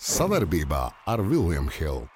Savarbībā 0.00 0.86
ar 1.12 1.20
Vilnius 1.20 1.76
Hilu. 1.76 2.06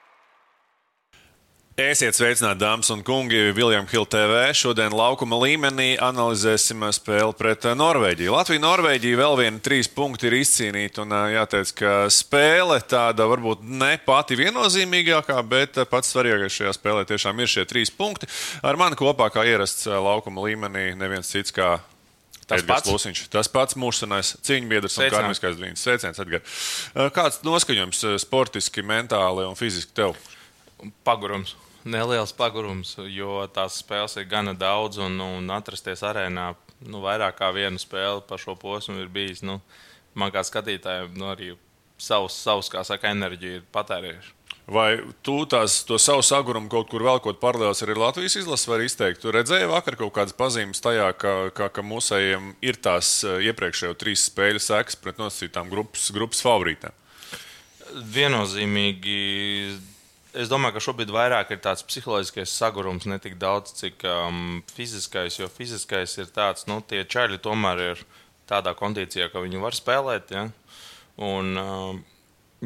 Esiet 1.76 2.16
sveicināti, 2.16 2.62
dāmas 2.62 2.88
un 2.94 3.02
kungi, 3.04 3.50
Viljams 3.52 3.90
Hilde 3.92 4.14
TV. 4.14 4.38
Šodien 4.56 4.94
laukuma 4.94 5.36
līmenī 5.42 5.98
analizēsim 6.00 6.86
spēli 6.96 7.34
pret 7.36 7.66
Norvēģiju. 7.76 8.32
Latvija-Norvēģija 8.38 9.20
vēl 9.20 9.36
viena 9.42 9.60
trīs 9.60 9.90
punkti 9.92 10.30
ir 10.30 10.38
izcīnīta. 10.38 11.04
Un 11.04 11.12
jāteic, 11.34 11.74
ka 11.76 11.94
spēle 12.08 12.78
tāda 12.88 13.26
varbūt 13.28 13.66
ne 13.68 13.98
pati 14.06 14.38
viennozīmīgākā, 14.40 15.36
bet 15.44 15.82
pats 15.90 16.14
svarīgākais 16.14 16.60
šajā 16.62 16.76
spēlē 16.78 17.04
tiešām 17.10 17.42
ir 17.42 17.52
šie 17.52 17.66
trīs 17.68 17.92
punkti. 17.92 18.30
Ar 18.64 18.80
mani 18.80 18.96
kopā 18.96 19.28
kā 19.34 19.44
ierasts 19.44 19.90
laukuma 19.90 20.46
līmenī 20.46 20.94
neviens 20.96 21.36
cits 21.36 21.52
kā 21.52 21.74
Tas 22.44 22.60
Edgars 22.60 22.84
pats. 22.84 22.92
Lusiņš, 22.92 23.24
tas 23.32 23.48
pats 23.48 23.76
mūsu 23.80 24.04
senais 24.04 24.34
cīņbiedrs 24.44 24.98
un 25.00 25.12
karmiskais 25.14 25.58
brīnums. 25.60 25.84
Sveiciens, 25.84 26.20
Edgars. 26.20 26.64
Kāds 27.16 27.40
noskaņojums 27.46 28.04
sportiski, 28.20 28.84
mentāli 28.84 29.46
un 29.48 29.56
fiziski 29.58 29.96
tev? 29.96 30.18
Pagurums 31.06 31.54
neliels 31.84 32.32
pagurums, 32.32 32.96
jo 33.12 33.44
tās 33.52 33.78
spēles 33.82 34.16
ir 34.16 34.28
gana 34.28 34.54
daudz, 34.56 34.98
un, 35.04 35.18
un 35.20 35.50
atrasties 35.52 36.02
arēnā 36.06 36.52
nu, 36.84 37.00
vairāk 37.04 37.38
kā 37.38 37.50
vienu 37.54 37.80
spēli 37.80 38.24
pa 38.28 38.38
šo 38.40 38.56
posmu 38.60 38.98
ir 39.02 39.10
bijis. 39.12 39.44
Nu, 39.44 39.60
man 40.16 40.32
kā 40.34 40.44
skatītājiem 40.46 41.14
nu, 41.20 41.28
arī 41.32 41.52
savs, 42.00 42.36
savs 42.40 42.72
kā 42.72 42.84
saka, 42.86 43.12
enerģija 43.14 43.60
ir 43.60 43.68
patērējuši. 43.74 44.34
Vai 44.64 44.96
tu 45.20 45.42
tās, 45.44 45.82
to 45.84 45.98
savu 46.00 46.22
sagurumu 46.24 46.70
kaut 46.72 46.88
kur 46.88 47.02
vēl 47.04 47.18
kaut 47.20 47.36
paralēlās 47.42 47.84
arī 47.84 47.98
Latvijas 48.00 48.38
izlases 48.40 48.68
var 48.70 48.80
izteikt? 48.80 49.20
Tu 49.20 49.32
redzēji 49.34 49.68
vakar 49.68 49.98
kaut 50.00 50.14
kādas 50.16 50.36
pazīmes 50.38 50.80
tajā, 50.80 51.10
ka, 51.20 51.34
ka, 51.52 51.68
ka 51.68 51.84
mūsējiem 51.84 52.54
ir 52.64 52.80
tās 52.80 53.18
eh, 53.28 53.44
iepriekšējo 53.50 53.96
trīs 54.00 54.24
spēļu 54.30 54.62
sekas 54.64 54.96
pret 54.96 55.20
nosacītām 55.20 55.68
grupas, 55.68 56.08
grupas 56.16 56.40
favorītēm? 56.46 56.96
Viennozīmīgi 58.14 59.18
Es 60.34 60.48
domāju, 60.50 60.74
ka 60.74 60.80
šobrīd 60.82 61.12
vairāk 61.14 61.52
ir 61.54 61.60
tāds 61.62 61.84
psiholoģiskais 61.86 62.50
sagurums, 62.58 63.04
ne 63.06 63.20
tik 63.22 63.36
daudz, 63.38 63.70
cik 63.78 64.02
um, 64.10 64.64
fiziskais. 64.74 65.36
Jo 65.38 65.46
fiziskais 65.46 66.16
ir 66.18 66.32
tāds, 66.34 66.66
nu, 66.66 66.80
tie 66.82 67.04
čaļi 67.06 67.38
tomēr 67.44 67.82
ir 67.84 68.02
tādā 68.50 68.72
kondīcijā, 68.74 69.28
ka 69.30 69.44
viņi 69.44 69.62
var 69.62 69.78
spēlēt. 69.78 70.34
Ja? 70.34 70.48
Un, 71.22 71.54
um, 71.54 72.02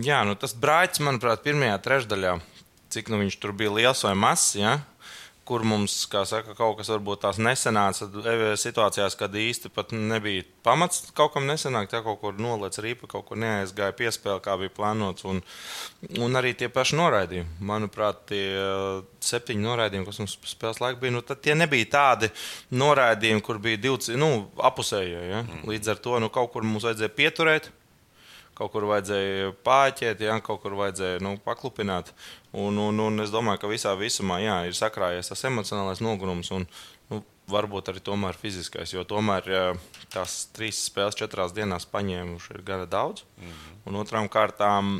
jā, 0.04 0.22
nu, 0.28 0.36
tas 0.38 0.54
brāļs, 0.58 1.02
manuprāt, 1.04 1.42
pirmajā 1.46 1.78
trešdaļā, 1.84 2.36
cik 2.94 3.10
nu, 3.12 3.22
viņš 3.24 3.38
tur 3.42 3.54
bija 3.56 3.74
liels 3.78 4.04
vai 4.06 4.14
mazs. 4.18 4.54
Ja? 4.58 4.78
kur 5.48 5.64
mums, 5.64 5.94
kā 6.12 6.22
saka, 6.28 6.52
kaut 6.56 6.76
kas 6.78 6.90
varbūt 6.92 7.22
tās 7.22 7.38
nesenāca 7.40 8.08
e, 8.20 8.34
situācijās, 8.60 9.16
kad 9.18 9.32
īsti 9.32 9.70
pat 9.72 9.94
nebija 9.96 10.44
pamats 10.66 11.06
kaut 11.16 11.32
kam 11.34 11.48
nesenākt, 11.48 11.94
ja 11.96 12.02
kaut 12.04 12.20
kur 12.20 12.36
noliec 12.40 12.76
rīpa, 12.84 13.08
kaut 13.08 13.24
kur 13.30 13.40
neaizgāja 13.40 13.96
piespēle, 13.96 14.42
kā 14.44 14.58
bija 14.60 14.74
plānots, 14.76 15.24
un, 15.28 15.40
un 16.20 16.40
arī 16.40 16.52
tie 16.58 16.68
paši 16.72 16.98
noraidījumi. 17.00 17.56
Manuprāt, 17.70 18.26
tie 18.28 18.42
septiņi 19.24 19.64
noraidījumi, 19.64 20.08
kas 20.10 20.20
mums 20.20 20.36
spēles 20.52 20.82
laikā 20.84 21.00
bija, 21.00 21.16
nu, 21.16 21.24
tie 21.32 21.56
nebija 21.56 21.90
tādi 21.96 22.32
noraidījumi, 22.76 23.44
kur 23.48 23.62
bija 23.64 23.80
divi 23.88 24.20
nu, 24.20 24.32
apusējie. 24.68 25.24
Ja? 25.32 25.42
Mm. 25.46 25.64
Līdz 25.72 25.94
ar 25.94 26.04
to 26.04 26.20
nu, 26.20 26.32
kaut 26.34 26.52
kur 26.52 26.66
mums 26.66 26.84
vajadzēja 26.88 27.16
pieturēt 27.16 27.72
kaut 28.58 28.72
kur 28.74 28.88
vajadzēja 28.90 29.52
pāķēt, 29.66 30.22
ja, 30.26 30.38
kaut 30.44 30.62
kur 30.64 30.76
vajadzēja 30.78 31.22
nu, 31.24 31.36
paklupināt. 31.44 32.12
Un, 32.52 32.78
un, 32.82 33.00
un 33.04 33.24
es 33.24 33.32
domāju, 33.34 33.62
ka 33.62 33.70
visā 33.70 33.94
visumā 33.98 34.40
jā, 34.42 34.60
ir 34.68 34.76
sakrājies 34.76 35.30
tas 35.30 35.44
emocionālais 35.48 36.02
nogurums 36.04 36.50
un 36.56 36.66
nu, 37.12 37.22
varbūt 37.48 37.92
arī 37.92 38.02
tomēr 38.04 38.38
fiziskais. 38.38 38.92
Jo 38.92 39.04
tomēr 39.08 39.52
ja, 39.52 39.62
tās 40.12 40.40
trīs 40.56 40.80
spēles 40.88 41.18
četrās 41.18 41.54
dienās 41.56 41.88
paņēmuši 41.92 42.56
ir 42.56 42.64
gana 42.66 42.88
daudz. 42.90 43.24
Mm 43.38 43.52
-hmm. 43.52 43.78
Un 43.86 44.02
otrām 44.02 44.28
kārtām 44.28 44.98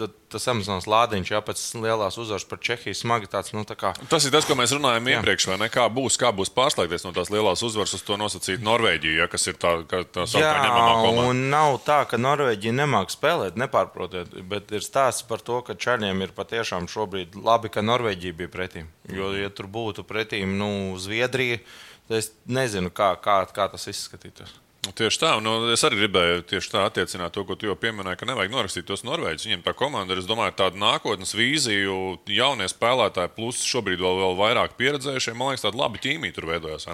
tad 0.00 0.14
tas 0.32 0.46
emocionāls 0.50 0.86
lādiņš, 0.90 1.30
jā, 1.34 1.40
pēc 1.44 1.62
lielās 1.82 2.16
uzvaras 2.20 2.46
par 2.48 2.60
Čehiju 2.64 2.96
smagi 2.96 3.28
tāds. 3.30 3.52
Nu, 3.56 3.64
tā 3.68 3.76
kā... 3.78 3.92
Tas 4.10 4.26
ir 4.26 4.34
tas, 4.34 4.46
ko 4.48 4.56
mēs 4.58 4.72
runājam 4.76 5.08
jā. 5.10 5.18
iepriekš, 5.18 5.46
vai 5.50 5.58
ne? 5.62 5.68
Kā 5.72 5.86
būs, 5.92 6.16
kā 6.20 6.30
būs 6.36 6.52
pārslēgties 6.54 7.04
no 7.06 7.12
tās 7.16 7.32
lielās 7.34 7.64
uzvaras 7.66 7.94
uz 7.98 8.04
to 8.06 8.18
nosacīt 8.20 8.64
Norvēģiju, 8.66 9.18
ja, 9.22 9.28
kas 9.30 9.48
ir 9.50 9.58
tā, 9.60 9.74
tā, 9.90 10.02
tā 10.06 10.26
saucamā 10.30 10.64
ņemamā 10.66 10.94
komanda. 11.02 11.26
Un 11.32 11.42
nav 11.52 11.80
tā, 11.86 12.00
ka 12.10 12.20
Norvēģija 12.20 12.76
nemāk 12.80 13.12
spēlēt, 13.14 13.58
nepārprotiet, 13.60 14.38
bet 14.50 14.72
ir 14.76 14.86
stāsts 14.86 15.26
par 15.28 15.44
to, 15.44 15.60
ka 15.66 15.78
Čaļiem 15.80 16.24
ir 16.26 16.34
patiešām 16.36 16.88
šobrīd 16.90 17.38
labi, 17.40 17.72
ka 17.72 17.84
Norvēģija 17.84 18.40
bija 18.40 18.54
pretīm. 18.54 18.90
Jo, 19.10 19.34
ja 19.36 19.50
tur 19.54 19.70
būtu 19.70 20.06
pretīm, 20.08 20.56
nu, 20.60 20.72
Zviedrija, 21.00 21.60
tad 22.08 22.20
es 22.22 22.32
nezinu, 22.46 22.92
kā, 22.94 23.12
kā, 23.22 23.42
kā 23.54 23.70
tas 23.72 23.90
izskatītos. 23.90 24.58
Nu, 24.80 24.94
tieši 24.96 25.18
tā, 25.20 25.30
nu, 25.44 25.50
es 25.74 25.82
arī 25.84 25.98
gribēju 25.98 26.44
tieši 26.48 26.70
tā 26.72 26.86
attiecināt 26.88 27.34
to, 27.36 27.42
ko 27.44 27.52
tu 27.52 27.68
jau 27.68 27.74
pieminēji, 27.76 28.16
ka 28.16 28.28
nevajag 28.30 28.54
norakstīt 28.54 28.86
tos 28.88 29.02
norvēģus. 29.04 29.44
Viņiem 29.44 29.64
tā 29.66 29.74
komanda 29.76 30.16
ir, 30.16 30.22
es 30.22 30.28
domāju, 30.28 30.54
tāda 30.56 30.80
nākotnes 30.80 31.34
vīzija, 31.36 31.96
jaunie 32.32 32.68
spēlētāji, 32.72 33.34
plus 33.36 33.60
šobrīd 33.68 34.00
vēl, 34.00 34.22
vēl 34.22 34.38
vairāk 34.38 34.78
pieredzējušie. 34.80 35.36
Man 35.36 35.52
liekas, 35.52 35.66
tāda 35.66 35.82
laba 35.82 36.00
ķīmija 36.00 36.38
tur 36.38 36.48
veidojās. 36.48 36.88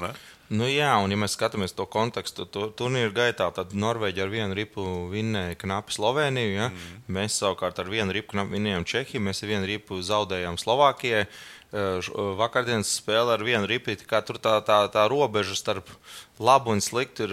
Nu, 0.51 0.67
jā, 0.67 0.93
un 1.03 1.15
ja 1.15 1.19
mēs 1.19 1.39
skatāmies 1.39 1.75
to 1.79 1.87
kontekstu, 1.91 2.49
to 2.51 2.69
turnīru 2.75 3.15
gaitā, 3.15 3.49
tad 3.55 3.75
Norvēģija 3.79 4.27
ar 4.27 4.35
vienu 4.35 4.59
ripu 4.59 4.83
vinnēja 5.11 5.55
knapi 5.63 5.95
Sloveniju. 5.95 6.53
Ja? 6.57 6.69
Mm. 6.75 7.01
Mēs 7.19 7.39
savukārt 7.39 7.79
ar 7.83 7.91
vienu 7.91 8.15
ripu 8.15 8.35
knapi 8.35 8.59
vinnējām 8.59 8.87
Čehiju, 8.87 9.23
mēs 9.27 9.43
ar 9.43 9.55
vienu 9.55 9.71
ripu 9.71 10.03
zaudējām 10.07 10.59
Slovākijai. 10.59 11.29
Vakardienas 11.73 12.93
spēle 13.01 13.35
ar 13.35 13.43
vienu 13.45 13.67
ripīti, 13.67 14.07
kā 14.09 14.21
tur 14.25 14.39
tā, 14.39 14.61
tā, 14.65 14.85
tā 14.93 15.09
robeža 15.11 15.57
starp 15.59 15.91
labu 16.39 16.71
un 16.71 16.81
sliktu 16.81 17.27
ir 17.27 17.33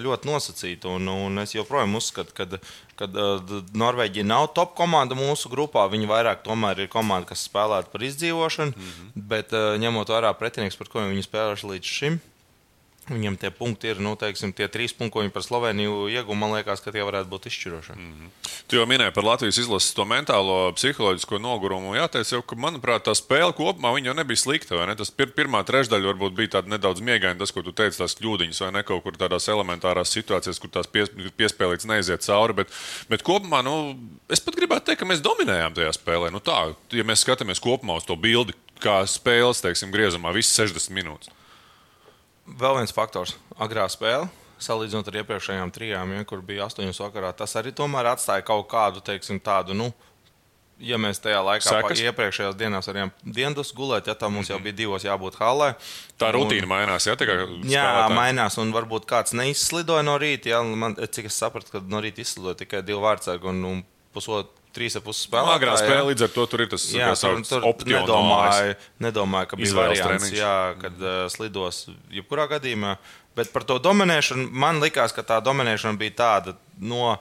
ļoti 0.00 0.30
nosacīta. 0.30 0.92
Un, 0.94 1.10
un 1.10 1.42
es 1.42 1.56
joprojām 1.56 1.98
uzskatu, 1.98 2.36
ka 2.36 2.46
kad, 2.98 3.16
Norvēģija 3.74 4.26
nav 4.26 4.48
top 4.56 4.76
komanda 4.78 5.16
mūsu 5.18 5.50
grupā. 5.52 5.86
Viņa 5.90 6.10
vairāk 6.10 6.44
tomēr 6.46 6.84
ir 6.84 6.92
komanda, 6.92 7.32
kas 7.32 7.46
spēlētu 7.48 7.90
par 7.92 8.06
izdzīvošanu, 8.06 8.76
mm 8.76 8.92
-hmm. 8.92 9.26
bet 9.32 9.52
ņemot 9.82 10.14
vērā 10.14 10.32
pretinieks, 10.38 10.78
par 10.78 10.88
ko 10.92 11.02
viņi 11.02 11.26
spēlējuši 11.26 11.72
līdz 11.72 11.96
šim. 11.98 12.20
Viņam 13.04 13.34
tie 13.36 13.50
punkti 13.52 13.90
ir, 13.92 13.98
nu, 14.00 14.14
teiksim, 14.16 14.54
tie 14.56 14.64
trīs 14.72 14.94
punkti, 14.96 15.12
ko 15.12 15.20
viņi 15.20 15.32
par 15.34 15.44
Sloveniju 15.44 16.06
ieguva. 16.08 16.38
Man 16.40 16.54
liekas, 16.54 16.80
ka 16.80 16.92
tie 16.94 17.02
varētu 17.04 17.28
būt 17.28 17.48
izšķiroši. 17.50 17.96
Mm 17.98 18.12
-hmm. 18.12 18.30
Tu 18.66 18.78
jau 18.78 18.86
minēji 18.88 19.12
par 19.12 19.24
Latvijas 19.24 19.58
izlases 19.60 19.92
to 19.92 20.06
mentālo, 20.08 20.72
psiholoģisko 20.72 21.38
nogurumu. 21.38 21.92
Jāteic, 21.98 22.32
jau, 22.32 22.40
ka, 22.42 22.56
manuprāt, 22.56 23.04
tā 23.04 23.12
spēle 23.12 23.52
kopumā 23.52 23.92
jau 24.04 24.14
nebija 24.14 24.36
slikta. 24.36 24.86
Ne? 24.86 24.96
Tas 24.96 25.10
pir 25.10 25.26
pirmā 25.36 25.60
trešdaļa 25.64 26.06
varbūt 26.06 26.34
bija 26.34 26.48
tāda 26.48 26.68
nedaudz 26.68 27.00
miegaina, 27.00 27.38
tas, 27.38 27.52
ko 27.52 27.62
tu 27.62 27.72
teici, 27.72 27.98
tās 27.98 28.16
kļūdiņas 28.16 28.60
vai 28.60 28.72
ne 28.72 28.82
kaut 28.82 29.02
kur 29.02 29.12
tādās 29.12 29.48
elementārās 29.48 30.08
situācijās, 30.16 30.60
kur 30.60 30.70
tās 30.70 30.86
pies, 30.86 31.10
piespēlītas 31.36 31.86
neiziet 31.86 32.24
cauri. 32.24 32.54
Bet, 32.54 32.68
bet 33.08 33.22
kopumā, 33.22 33.62
nu, 33.62 33.98
es 34.28 34.40
pat 34.40 34.56
gribētu 34.56 34.86
teikt, 34.86 35.00
ka 35.00 35.06
mēs 35.06 35.20
dominējām 35.20 35.74
tajā 35.74 35.92
spēlē. 35.92 36.32
Nu, 36.32 36.40
tā, 36.40 36.72
ja 36.92 37.04
mēs 37.04 37.20
skatāmies 37.20 37.60
kopumā 37.60 38.00
uz 38.00 38.04
to 38.04 38.16
bildi, 38.16 38.56
kā 38.80 39.04
spēles, 39.04 39.60
teiksim, 39.60 39.92
griezumā, 39.92 40.32
visas 40.32 40.56
60 40.56 40.96
minūtes. 40.96 41.43
Vēl 42.44 42.80
viens 42.80 42.92
faktors- 42.92 43.36
agrā 43.64 43.86
spēle. 43.88 44.28
Salīdzinot 44.60 45.08
ar 45.08 45.20
iepriekšējām 45.20 45.70
trijām, 45.74 46.12
ja, 46.14 46.24
kur 46.24 46.40
bija 46.40 46.68
astoņas 46.68 47.00
vakarā, 47.00 47.34
tas 47.36 47.54
arī 47.58 47.72
tomēr 47.72 48.06
atstāja 48.14 48.44
kaut 48.44 48.68
kādu 48.68 49.02
teiksim, 49.02 49.40
tādu. 49.40 49.74
Nu, 49.74 49.92
ja 50.78 50.96
mēs 50.96 51.20
tajā 51.20 51.40
laikā, 51.42 51.82
iepriekšējās 51.90 52.56
dienās 52.56 52.86
varējām 52.86 53.10
dienas 53.24 53.72
gulēt, 53.74 54.06
ja 54.06 54.14
tā 54.14 54.30
mums 54.30 54.48
jau 54.48 54.56
mhm. 54.56 54.64
bija 54.64 54.76
divos 54.76 55.04
jābūt 55.04 55.34
halē. 55.40 55.74
Tā 56.16 56.30
rutīna 56.32 56.62
un, 56.62 56.68
mainās, 56.68 57.06
ja 57.06 57.16
tā 57.16 57.26
kā 57.26 57.38
jā, 57.68 58.08
mainās, 58.14 58.58
un 58.58 58.72
varbūt 58.72 59.08
kāds 59.10 59.34
neizslidoja 59.34 60.04
no 60.06 60.16
rīta. 60.18 60.54
Ja, 60.54 60.62
man, 60.62 60.94
cik 60.94 61.26
es 61.26 61.38
sapratu, 61.40 61.74
ka 61.74 61.80
no 61.80 62.00
rīta 62.00 62.22
izslidoja 62.22 62.62
tikai 62.62 62.84
divi 62.86 63.02
vārdsargi 63.04 63.50
un, 63.50 63.64
un 63.64 63.82
pusotru 64.14 64.63
trīs 64.74 64.96
ap 64.98 65.06
pusi 65.06 65.26
spēlētāji. 65.28 65.60
Agrā 65.60 65.76
spēlē 65.80 66.06
līdz 66.10 66.26
ar 66.26 66.32
to 66.34 66.46
tur 66.50 66.64
ir 66.64 66.70
tas 66.72 66.86
jā, 66.92 67.10
tur, 67.20 67.42
tur 67.48 67.90
nedomāju, 67.90 68.74
nedomāju, 69.06 69.50
ka 69.50 69.60
bija 69.60 69.76
variants, 69.78 70.32
jā, 70.34 70.56
kad 70.80 71.04
uh, 71.04 71.20
slidos 71.32 71.84
jebkurā 72.14 72.48
gadījumā. 72.56 72.96
Bet 73.34 73.50
par 73.54 73.66
to 73.66 73.80
dominēšanu 73.82 74.46
man 74.50 74.78
likās, 74.82 75.14
ka 75.14 75.24
tā 75.26 75.40
dominēšana 75.42 75.98
bija 75.98 76.18
tāda 76.20 76.54
no 76.78 77.16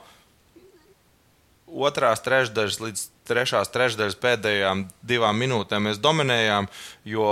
otrās 1.73 2.21
trešdaļas 2.21 2.77
līdz 2.83 3.07
trešās 3.27 3.71
trešdaļas 3.73 4.19
pēdējām 4.21 4.85
divām 5.05 5.39
minūtēm 5.39 5.87
mēs 5.87 6.01
dominējām, 6.03 6.67
jo 7.07 7.27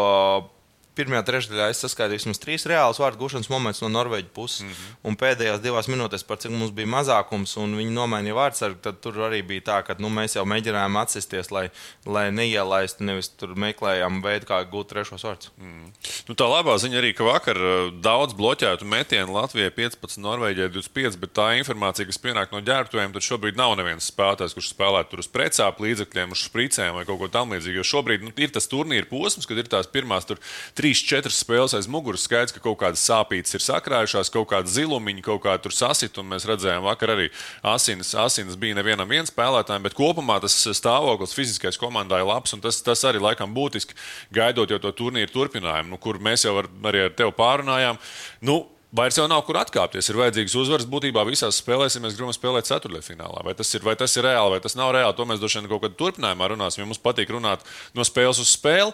pirmajā 1.02 1.26
trešdaļā 1.28 1.70
es 1.74 1.82
saskaitīju 1.84 2.22
vismaz 2.22 2.42
trīs 2.42 2.66
reālus 2.70 3.02
vārdu 3.02 3.24
gūšanas 3.24 3.50
momentus 3.52 3.82
no 3.84 3.90
Norvēģijas 3.92 4.34
puses. 4.36 4.62
Mm 4.62 4.72
-hmm. 4.72 4.96
Un 5.10 5.18
pēdējās 5.18 5.62
divās 5.64 5.90
minūtēs, 5.92 6.26
par 6.28 6.38
cik 6.38 6.54
mums 6.54 6.72
bija 6.78 6.88
mazākums, 6.88 7.58
un 7.58 7.76
viņi 7.78 7.94
nomainīja 7.96 8.38
vārdsargu, 8.38 8.80
tad 8.82 9.02
tur 9.02 9.18
arī 9.28 9.42
bija 9.46 9.62
tā, 9.72 9.78
ka 9.88 9.96
nu, 10.00 10.10
mēs 10.10 10.36
jau 10.36 10.46
mēģinājām 10.46 11.00
atsisties, 11.02 11.52
lai, 11.52 11.70
lai 12.06 12.32
neielaistu, 12.32 13.04
nevis 13.04 13.30
tur 13.30 13.56
meklējām 13.56 14.22
veidu, 14.24 14.46
kā 14.46 14.62
gūt 14.72 14.92
trešos 14.94 15.24
vārdus. 15.24 15.52
Mm. 15.58 15.92
Nu, 16.28 16.36
tā 16.36 16.48
labā 16.50 16.78
ziņa 16.78 16.98
arī, 17.02 17.14
ka 17.16 17.24
vakar 17.24 17.58
uh, 17.58 17.92
daudz 18.04 18.36
bloķētu 18.38 18.86
metienu 18.86 19.34
Latvijai 19.34 19.72
15, 19.72 20.20
Norvēģijai 20.22 20.70
25, 20.76 21.18
bet 21.22 21.34
tā 21.38 21.48
informācija, 21.60 22.06
kas 22.10 22.22
pienāk 22.22 22.52
no 22.52 22.62
ģērbtuvēm, 22.62 23.14
tad 23.16 23.26
šobrīd 23.26 23.58
nav 23.60 23.76
neviens 23.80 24.10
spēlētājs, 24.12 24.56
kurš 24.58 24.74
spēlētu 24.74 25.12
tur 25.12 25.24
uz 25.24 25.32
precāpu 25.32 25.88
līdzekļiem, 25.88 26.36
uz 26.36 26.44
špricēm 26.46 26.98
vai 27.00 27.06
kaut 27.08 27.22
ko 27.22 27.32
tamlīdzīgu. 27.32 27.80
Jo 27.80 27.88
šobrīd 27.88 28.26
nu, 28.28 28.34
ir 28.36 28.52
tas 28.52 28.68
turnīra 28.72 29.08
posms, 29.10 29.48
kad 29.48 29.58
ir 29.58 29.70
tās 29.72 29.88
pirmās 29.92 30.28
tur, 30.28 30.42
trīs 30.78 30.91
trīs, 30.92 31.08
četras 31.08 31.40
spēles 31.42 31.74
aiz 31.76 31.88
muguras. 31.88 32.26
Skaidrs, 32.26 32.54
ka 32.54 32.60
kaut 32.60 32.80
kādas 32.82 33.04
sāpītas 33.08 33.56
ir 33.56 33.64
sakrājušās, 33.64 34.32
kaut 34.32 34.50
kāda 34.52 34.68
zilumiņa, 34.68 35.24
kaut 35.24 35.44
kā 35.44 35.56
tur 35.62 35.72
sasit. 35.72 36.18
Un 36.18 36.28
mēs 36.28 36.46
redzējām, 36.46 36.84
vakar 36.84 37.16
arī 37.16 37.30
asinis, 37.64 38.14
asinis 38.16 38.58
bija 38.60 38.76
nevienam 38.76 39.08
vien 39.08 39.26
spēlētājam, 39.26 39.84
bet 39.84 39.96
kopumā 39.96 40.42
tas 40.42 40.56
stāvoklis 40.56 41.36
fiziskais 41.36 41.80
komandai 41.80 42.24
labs. 42.24 42.56
Tas, 42.62 42.82
tas 42.82 43.06
arī 43.08 43.22
laikam 43.22 43.54
būtiski 43.56 43.96
gaidot 44.34 44.70
jau 44.70 44.80
to 44.82 44.92
turnīru 44.92 45.32
turpinājumu, 45.32 45.94
nu, 45.94 45.98
kur 46.02 46.20
mēs 46.20 46.46
jau 46.46 46.58
ar, 46.62 46.70
arī 46.92 47.08
ar 47.08 47.16
tevi 47.16 47.36
pārunājām. 47.38 48.00
Nu, 48.44 48.66
Vairs 48.92 49.16
jau 49.16 49.24
nav 49.32 49.46
kur 49.48 49.56
atkāpties. 49.56 50.10
Ir 50.12 50.18
vajadzīgs 50.20 50.52
uzvaras 50.60 50.84
būtībā 50.84 51.24
visās 51.24 51.62
spēlēs, 51.62 51.96
ja 51.96 52.02
mēs 52.04 52.18
gribam 52.18 52.36
spēlēt 52.36 52.68
ceturdaļfinālā. 52.68 53.46
Vai 53.48 53.54
tas 53.56 53.72
ir, 53.72 53.86
vai 53.88 53.94
tas 53.96 54.18
ir 54.20 54.28
reāli, 54.28 54.58
vai 54.58 54.60
tas 54.66 54.76
nav 54.76 54.92
reāli, 54.92 55.16
to 55.16 55.30
mēs 55.30 55.40
droši 55.40 55.62
vien 55.62 55.72
kaut 55.72 55.86
kad 55.86 55.96
turpinājumā 55.96 56.52
runāsim. 56.52 56.84
Ja 56.84 56.90
mums 56.90 57.00
patīk 57.00 57.32
runāt 57.32 57.64
no 57.96 58.04
spēles 58.04 58.44
uz 58.44 58.52
spēli. 58.52 58.92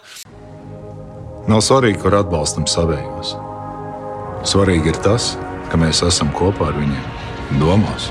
Nav 1.48 1.62
svarīgi, 1.64 1.96
kur 2.02 2.12
atbalstam 2.12 2.66
savējos. 2.68 3.30
Svarīgi 4.50 4.90
ir 4.92 4.98
tas, 5.00 5.30
ka 5.72 5.78
mēs 5.80 6.02
esam 6.04 6.28
kopā 6.36 6.66
ar 6.68 6.76
viņiem, 6.76 7.06
domās 7.62 8.10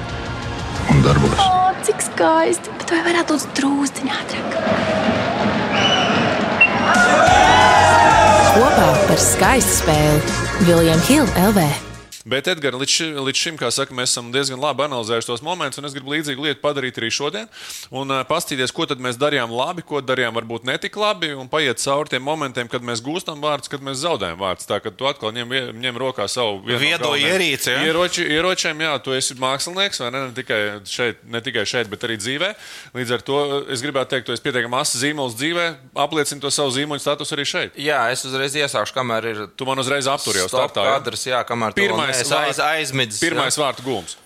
un 0.90 1.04
darbos. 1.06 1.38
O, 1.44 1.68
cik 1.86 2.02
skaisti! 2.02 2.74
Bet 2.80 2.96
vai 2.96 3.04
varētu 3.06 3.38
būt 3.38 3.60
drūzdiņā 3.60 4.18
ātrāk? 4.24 4.58
Kopā 8.58 8.90
par 9.06 9.22
skaistu 9.22 9.84
spēli 9.84 10.66
Viljams 10.66 11.12
Hilde 11.12 11.46
LV. 11.52 11.68
Bet, 12.28 12.48
Edgars, 12.52 12.76
līdz, 12.76 12.92
ši, 12.92 13.06
līdz 13.24 13.40
šim, 13.40 13.58
kā 13.60 13.70
saka, 13.72 13.96
mēs 13.96 14.12
esam 14.12 14.34
diezgan 14.34 14.60
labi 14.60 14.84
analizējuši 14.84 15.30
tos 15.30 15.44
momentus, 15.46 15.80
un 15.80 15.88
es 15.88 15.94
gribu 15.96 16.12
līdzīgu 16.12 16.44
lietu 16.44 16.60
padarīt 16.60 17.00
arī 17.00 17.08
šodien. 17.14 17.48
Un 17.96 18.12
uh, 18.12 18.24
paskatīties, 18.28 18.74
ko 18.76 18.84
tad 18.90 19.00
mēs 19.04 19.16
darījām 19.20 19.54
labi, 19.56 19.86
ko 19.88 20.02
darījām 20.04 20.36
varbūt 20.36 20.68
netik 20.68 20.98
labi, 21.00 21.32
un 21.40 21.48
paiet 21.52 21.80
cauri 21.80 22.12
tiem 22.12 22.26
momentiem, 22.28 22.68
kad 22.68 22.84
mēs 22.84 23.00
gūstam 23.06 23.40
vārdus, 23.44 23.72
kad 23.72 23.84
mēs 23.86 24.02
zaudējam 24.02 24.42
vārdus. 24.42 24.68
Tā 24.68 24.82
kā 24.84 24.92
tu 24.92 25.08
atkal 25.08 25.32
ņem, 25.38 25.56
ņem 25.80 26.02
rokā 26.04 26.28
savu 26.32 26.60
viedo 26.68 27.14
ierīci. 27.16 27.72
Ja? 27.72 27.86
Ieroči, 27.88 28.28
ieročiem, 28.28 28.84
jā, 28.84 28.92
tu 29.04 29.16
esi 29.16 29.38
mākslinieks, 29.40 30.04
vai 30.04 30.12
ne? 30.12 30.26
Ne 30.28 30.36
tikai, 30.36 30.60
šeit, 30.90 31.24
ne 31.32 31.44
tikai 31.46 31.64
šeit, 31.70 31.88
bet 31.88 32.04
arī 32.04 32.20
dzīvē. 32.20 32.52
Līdz 32.98 33.16
ar 33.16 33.24
to 33.24 33.40
es 33.72 33.86
gribētu 33.86 34.18
teikt, 34.18 34.28
tu 34.28 34.36
esi 34.36 34.44
pietiekami 34.44 34.80
asins 34.82 35.06
zīmols 35.06 35.40
dzīvē, 35.40 35.70
apliecini 36.04 36.44
to 36.44 36.52
savu 36.52 36.76
zīmoļu 36.76 37.06
statusu 37.06 37.38
arī 37.38 37.48
šeit. 37.48 37.80
Jā, 37.80 38.04
es 38.12 38.26
uzreiz 38.28 38.58
iesākšu, 38.60 38.96
kamēr 38.98 39.32
ir. 39.32 39.42
Tu 39.56 39.68
man 39.70 39.80
uzreiz 39.80 40.10
apturi 40.12 40.44
jau 40.44 40.50
startā. 40.52 40.84
Kadrs, 40.98 41.28
jā, 41.30 41.40
kamēr 41.48 41.78
pirmais 41.78 42.17
aiz, 42.22 42.32
aiz 42.38 42.64
aizmidzis. 42.64 43.22
Pirmais 43.24 43.58
vārtu 43.60 43.86
gūms. 43.86 44.18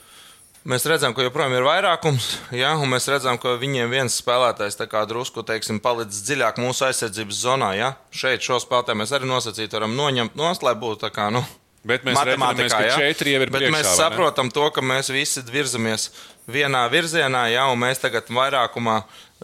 Mēs 0.61 0.83
redzam, 0.85 1.15
ka 1.17 1.23
joprojām 1.25 1.55
ir 1.57 1.63
vairākums, 1.65 2.25
ja, 2.53 2.75
un 2.77 2.91
mēs 2.91 3.07
redzam, 3.09 3.39
ka 3.41 3.55
viņiem 3.57 3.89
viens 3.89 4.19
spēlētājs 4.21 4.77
drusku 5.09 5.41
teiksim, 5.41 5.79
palicis 5.81 6.21
dziļāk 6.27 6.59
mūsu 6.61 6.85
aizsardzības 6.85 7.39
zonā. 7.47 7.71
Ja. 7.79 7.95
Šeit 8.13 8.45
šo 8.45 8.59
spēlētāju 8.61 8.99
mēs 9.01 9.13
arī 9.17 9.25
nosacīt 9.25 9.73
varam 9.73 9.97
noņemt 9.97 10.38
nost, 10.38 10.61
lai 10.61 10.75
būtu 10.77 11.01
tā 11.07 11.09
kā. 11.09 11.31
Nu, 11.33 11.41
Bet 11.81 12.03
mēs 12.05 12.13
matemātikā 12.13 12.79
ja? 12.85 12.97
četri 13.01 13.33
jau 13.33 13.41
ir 13.41 13.49
priekšā, 13.49 13.73
mēs 13.73 13.95
saprotam 13.97 14.51
to, 14.53 14.67
ka 14.69 14.83
mēs 14.85 15.09
visi 15.09 15.41
virzamies 15.49 16.11
vienā 16.45 16.83
virzienā, 16.94 17.47
ja, 17.49 17.65
un 17.73 17.81
mēs 17.81 18.03
tagad 18.03 18.29
vairākumā 18.29 18.99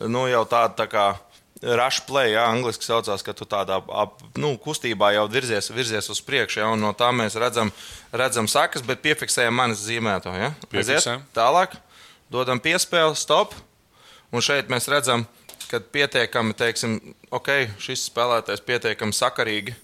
nu, 0.05 0.27
jau 0.29 0.43
tādu 0.45 0.77
tā 0.77 0.85
kā 0.91 1.07
rush 1.62 2.04
play, 2.06 2.33
jā, 2.36 2.44
angliski 2.51 2.86
saucās, 2.86 3.24
ka 3.25 3.33
tu 3.36 3.45
tādā 3.50 3.80
ap, 3.81 4.19
nu, 4.38 4.54
kustībā 4.62 5.12
jau 5.15 5.25
virzies, 5.31 5.71
virzies 5.74 6.09
uz 6.13 6.21
priekšu, 6.25 6.62
jā, 6.62 6.69
un 6.74 6.83
no 6.83 6.92
tā 6.98 7.09
mēs 7.15 7.38
redzam, 7.39 7.71
redzam 8.13 8.50
sakas, 8.51 8.86
bet 8.86 9.01
piefiksējam 9.06 9.57
manis 9.57 9.81
zīmēto. 9.86 10.33
Ja? 10.38 10.51
Aiziet 10.71 11.07
tālāk, 11.36 11.74
dodam 12.33 12.62
piespēli, 12.62 13.18
stop, 13.18 13.56
un 14.31 14.45
šeit 14.45 14.69
mēs 14.69 14.89
redzam, 14.92 15.25
ka 15.71 15.81
pietiekami, 15.81 16.56
teiksim, 16.57 17.00
ok, 17.33 17.51
šis 17.81 18.07
spēlētājs 18.12 18.63
pietiekami 18.68 19.15
sakarīgi 19.18 19.75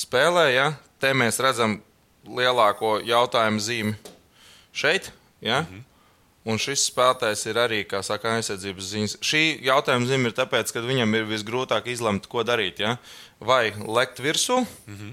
spēlē, 0.00 0.48
ja? 0.54 0.72
te 1.02 1.12
mēs 1.12 1.40
redzam 1.42 1.80
lielāko 2.24 2.96
jautājumu 3.04 3.60
zīmi 3.62 3.96
šeit, 4.72 5.12
ja? 5.40 5.62
Mm 5.62 5.66
-hmm. 5.66 5.88
Un 6.42 6.58
šis 6.58 6.88
spēlētājs 6.88 7.44
ir 7.46 7.58
arī, 7.62 7.82
kā 7.86 8.00
saka, 8.02 8.34
aizsardzības 8.38 8.86
ziņas. 8.90 9.16
Šī 9.22 9.42
jautājuma 9.62 10.08
zīme 10.10 10.30
ir 10.30 10.34
tāpēc, 10.34 10.72
ka 10.74 10.82
viņam 10.82 11.14
ir 11.14 11.28
visgrūtāk 11.30 11.86
izlemt, 11.92 12.26
ko 12.30 12.42
darīt. 12.46 12.82
Ja? 12.82 12.96
Vai 13.38 13.70
lekt 13.70 14.18
virsū, 14.18 14.58
mm 14.64 14.96
-hmm. 14.96 15.12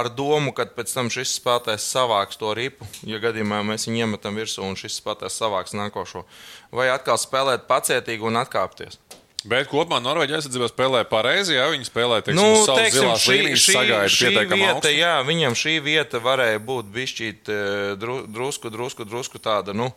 ar 0.00 0.08
domu, 0.08 0.54
ka 0.56 0.64
pēc 0.64 0.94
tam 0.94 1.10
šis 1.12 1.36
spēlētājs 1.40 1.90
savāks 1.92 2.40
to 2.40 2.54
ripu, 2.54 2.88
ja 3.04 3.20
gadījumā 3.20 3.60
mēs 3.68 3.84
viņu 3.88 4.06
iemetam 4.06 4.40
virsū 4.40 4.64
un 4.64 4.76
šis 4.76 4.96
spēlētājs 5.00 5.36
savāks 5.44 5.76
nākošo. 5.76 6.24
Vai 6.72 6.88
atkal 6.88 7.20
spēlēt 7.20 7.68
pacietīgi 7.68 8.24
un 8.24 8.40
atkāpties. 8.40 8.98
Bet 9.44 9.68
kopumā 9.68 9.98
Norvēģija 10.00 10.38
aizsardzībā 10.40 10.70
spēlē 10.70 11.02
pareizi. 11.04 11.58
Jā, 11.58 11.66
viņi 11.68 11.84
spēlē 11.84 12.22
teiksim, 12.24 12.40
nu, 12.40 12.62
zilās 12.64 13.24
šī, 13.26 13.38
sagaida 13.60 14.08
pietiekami 14.08 14.62
vieta, 14.62 14.72
augstu. 14.78 14.92
Jā, 14.96 15.14
viņam 15.28 15.56
šī 15.60 15.74
vieta 15.84 16.20
varēja 16.24 16.62
būt 16.64 16.88
bišķīt 16.94 17.50
eh, 17.52 17.72
dru, 18.00 18.22
drusku, 18.24 18.72
drusku, 18.72 19.04
drusku 19.04 19.40
tāda. 19.44 19.76
Nu, 19.76 19.90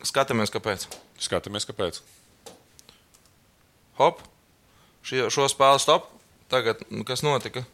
skatāmies, 0.00 0.52
kāpēc. 0.54 0.88
Skatāmies, 1.20 1.68
kāpēc. 1.68 2.00
Hop, 4.00 4.24
šo, 5.04 5.28
šo 5.28 5.48
spēli 5.52 5.84
stop. 5.84 6.08
Tagad, 6.48 6.80
nu, 6.88 7.04
kas 7.04 7.20
notika? 7.24 7.66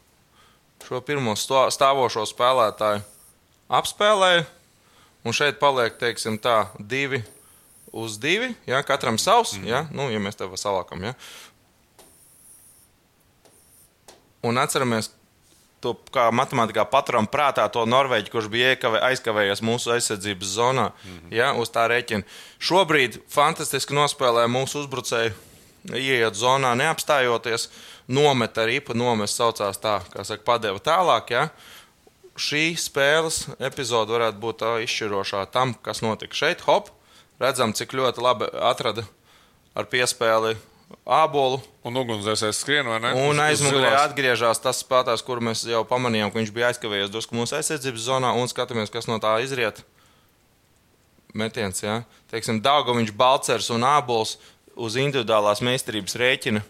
Šo 0.88 0.98
pirmo 1.06 1.36
stāvošo 1.38 2.26
spēlētāju 2.26 3.04
apspēlēja, 3.70 4.42
un 5.22 5.36
šeit 5.36 5.60
paliek, 5.62 5.94
teiksim 6.00 6.38
tā, 6.42 6.64
divi 6.78 7.22
uz 7.92 8.18
divi, 8.18 8.54
ja, 8.66 8.82
katram 8.82 9.18
savs, 9.18 9.56
mm. 9.58 9.66
ja, 9.66 9.86
nu, 9.94 10.10
ja 10.10 10.20
mēs 10.22 10.38
tev 10.38 10.54
salākam. 10.60 11.02
Ja. 11.04 11.14
Un 14.46 14.58
atceramies, 14.60 15.10
to 15.80 15.94
kā 16.12 16.28
matemātikā 16.34 16.84
paturam 16.92 17.28
prātā 17.28 17.64
to 17.72 17.86
Norvēģi, 17.88 18.32
kurš 18.32 18.48
bija 18.52 18.74
iekavē, 18.74 19.00
aizkavējies 19.10 19.62
mūsu 19.64 19.94
aizsardzības 19.96 20.54
zonā, 20.56 20.90
mm 20.90 21.16
-hmm. 21.16 21.34
ja, 21.34 21.52
uz 21.52 21.72
tā 21.72 21.86
rēķina. 21.88 22.26
Šobrīd 22.58 23.20
fantastiski 23.28 23.96
nospēlē 23.96 24.46
mūsu 24.46 24.84
uzbrucēju, 24.84 25.32
ieiet 25.96 26.36
zonā, 26.36 26.74
neapstājoties, 26.76 27.68
nomet 28.08 28.58
ar 28.58 28.66
ripu, 28.68 28.94
nomet 28.94 29.30
saucās 29.30 29.80
tā, 29.80 30.00
kā 30.12 30.24
saka, 30.24 30.44
padeva 30.44 30.78
tālāk. 30.78 31.30
Ja. 31.30 31.48
Šī 32.36 32.76
spēles 32.78 33.48
epizode 33.58 34.12
varētu 34.12 34.38
būt 34.40 34.62
izšķirošā 34.84 35.46
tam, 35.52 35.74
kas 35.74 36.00
notika 36.02 36.34
šeit. 36.34 36.60
Hop, 36.60 36.90
redzam, 37.40 37.74
cik 37.76 37.94
ļoti 37.96 38.24
labi 38.24 38.50
atrada 38.70 39.06
ar 39.74 39.88
piespēli 39.90 40.56
ābolu. 41.06 41.60
Un 41.86 41.96
ugunsdzēsēs 41.96 42.60
skrien, 42.60 42.88
vai 42.90 42.98
ne? 43.02 43.12
Un 43.28 43.40
aizmugurē 43.40 43.92
atgriežas 44.02 44.60
tas 44.62 44.82
spēlētājs, 44.84 45.24
kuru 45.24 45.44
mēs 45.48 45.64
jau 45.68 45.82
pamanījām, 45.88 46.32
ka 46.32 46.40
viņš 46.40 46.52
bija 46.54 46.70
aizkavējies 46.72 47.12
drusku 47.12 47.38
mūsu 47.38 47.56
aizsardzības 47.58 48.06
zonā, 48.08 48.34
un 48.36 48.50
skatāmies, 48.50 48.92
kas 48.92 49.08
no 49.08 49.16
tā 49.22 49.38
izriet. 49.44 49.80
Metiens, 51.36 51.80
jā. 51.84 52.00
Teiksim, 52.32 52.58
Daugoviņš, 52.64 53.14
Balcers 53.16 53.70
un 53.72 53.86
Ābols 53.86 54.36
uz 54.74 54.98
individuālās 54.98 55.62
meistarības 55.64 56.18
rēķina 56.18 56.64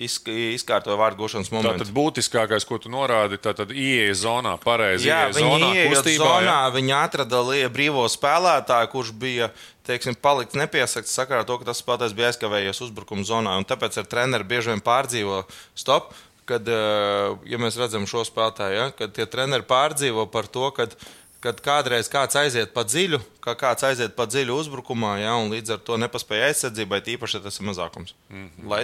izkārtoja 0.00 0.96
vārdu 0.96 1.20
gūšanas 1.20 1.50
momentu. 1.52 1.82
Tātad 1.82 1.92
būtiskākais, 1.96 2.64
ko 2.68 2.78
tu 2.80 2.92
norādi, 2.92 3.36
tad 3.42 3.60
ieeja 3.68 4.14
zonā, 4.16 4.54
pareizi. 4.62 5.10
Jā, 5.10 5.26
zonā, 5.36 5.74
ieeja 5.76 6.00
zonā, 6.06 6.38
jā. 6.46 6.56
viņi 6.76 6.96
atrada 6.96 7.42
brīvo 7.72 8.06
spēlētāju, 8.08 8.90
kurš 8.94 9.12
bija 9.20 9.50
teiksim, 9.90 10.16
palikt 10.16 10.56
nepiesakts 10.58 11.14
sakarā 11.16 11.42
ar 11.42 11.48
to, 11.48 11.58
ka 11.60 11.70
tas 11.70 11.80
spēlētājs 11.82 12.16
bija 12.16 12.30
aizkavējies 12.30 12.82
uzbrukuma 12.86 13.26
zonā. 13.26 13.56
Tāpēc 13.68 14.00
ar 14.00 14.08
treneru 14.10 14.46
bieži 14.48 14.74
vien 14.74 14.84
pārdzīvo 14.84 15.44
stop. 15.78 16.14
Kad, 16.48 16.66
eh, 16.66 17.36
ja 17.46 17.60
mēs 17.62 17.76
redzam 17.78 18.08
šo 18.10 18.24
spēlētāju, 18.26 18.74
ja, 18.74 18.86
kad 18.96 19.12
tie 19.14 19.26
treneri 19.30 19.62
pārdzīvo 19.68 20.24
par 20.32 20.48
to, 20.50 20.64
kad, 20.74 20.96
kad 21.44 21.60
kādreiz 21.62 22.10
kāds 22.10 22.34
aiziet 22.40 22.72
pa 22.74 22.82
dziļu, 22.82 23.20
kā 23.44 23.54
kāds 23.60 23.86
aiziet 23.86 24.16
pa 24.16 24.26
dziļu 24.26 24.56
uzbrukumā, 24.58 25.12
ja, 25.22 25.36
un 25.38 25.52
līdz 25.54 25.76
ar 25.76 25.84
to 25.86 26.00
nepaspēja 26.00 26.50
aizsardzībai, 26.50 27.04
tīpaši 27.06 27.44
tas 27.44 27.60
ir 27.60 27.68
mazākums. 27.70 28.16
Mm 28.32 28.48
-hmm. 28.48 28.68
Lai, 28.72 28.82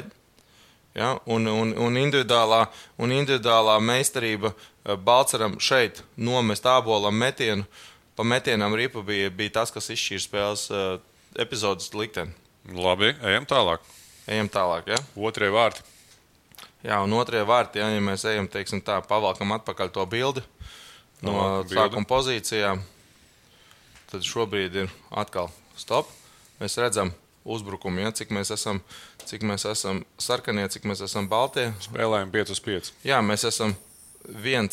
Ja? 0.97 1.17
Un, 1.29 1.45
un, 1.51 1.75
un, 1.77 1.99
individuālā, 2.01 2.63
un 2.97 3.13
individuālā 3.13 3.77
meistarība 3.85 4.53
eh, 4.55 4.97
Balceram 4.97 5.59
šeit 5.61 6.01
nomest 6.17 6.65
ābolam 6.67 7.19
metienu, 7.21 7.67
pa 8.17 8.25
metienam 8.25 8.75
ripa 8.75 9.03
bija, 9.05 9.29
bija 9.29 9.59
tas, 9.59 9.73
kas 9.75 9.91
izšķīra 9.93 10.23
spēles 10.25 10.63
uh, 10.73 10.95
epizodes 11.37 11.91
likteni. 11.93 12.33
Labi, 12.73 13.11
ejam 13.29 13.45
tālāk. 13.45 13.85
Ejam 14.25 14.49
tālāk, 14.51 14.89
ja? 14.89 14.97
Otrie 15.21 15.51
vārti. 15.53 15.85
Jā, 16.87 17.03
un 17.05 17.13
otrie 17.19 17.43
vārti, 17.45 17.83
ja, 17.83 17.91
ja 17.93 18.01
mēs 18.01 18.25
ejam, 18.31 18.49
teiksim 18.49 18.81
tā, 18.85 19.03
pavalkam 19.05 19.53
atpakaļ 19.59 19.93
to 19.93 20.07
bildi 20.09 20.43
no, 21.21 21.33
no 21.33 21.45
sākuma 21.69 22.09
pozīcijām, 22.09 22.81
tad 24.11 24.27
šobrīd 24.27 24.81
ir 24.85 24.93
atkal 25.11 25.51
stop. 25.77 26.09
Mēs 26.61 26.79
redzam 26.81 27.13
uzbrukumu, 27.47 28.03
ja, 28.03 28.13
cik 28.17 28.33
mēs 28.35 28.53
esam 28.55 28.81
cik 29.27 29.43
mēs 29.47 29.65
esam 29.69 30.05
sarkanie, 30.23 30.67
cik 30.73 30.87
mēs 30.89 31.03
esam 31.07 31.27
baltie. 31.31 31.69
Spēlējam 31.85 32.31
5 32.35 32.55
uz 32.55 32.61
5. 32.65 32.93
Jā, 33.07 33.19
mēs 33.25 33.45
esam 33.49 33.75
1, 34.31 34.71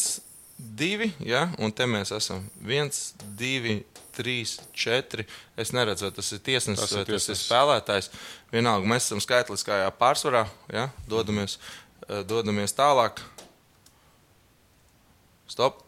2, 0.80 1.10
ja, 1.28 1.48
un 1.60 1.74
te 1.76 1.88
mēs 1.90 2.14
esam 2.16 2.46
1, 2.64 2.92
2, 3.40 3.78
3, 4.18 4.56
4. 4.78 5.26
Es 5.60 5.74
neredzu, 5.76 6.08
vai 6.08 6.14
tas 6.16 6.32
ir 6.36 6.42
tiesnesis 6.46 6.94
vai 6.94 7.06
tas 7.10 7.30
ir 7.34 7.40
spēlētājs. 7.40 8.12
Vienalga, 8.54 8.88
mēs 8.90 9.10
esam 9.10 9.22
skaitliskajā 9.24 9.90
pārsvarā, 10.00 10.46
ja, 10.74 10.88
dodamies, 11.10 11.58
eh, 12.08 12.22
dodamies 12.30 12.76
tālāk. 12.78 13.24
Stop. 15.50 15.82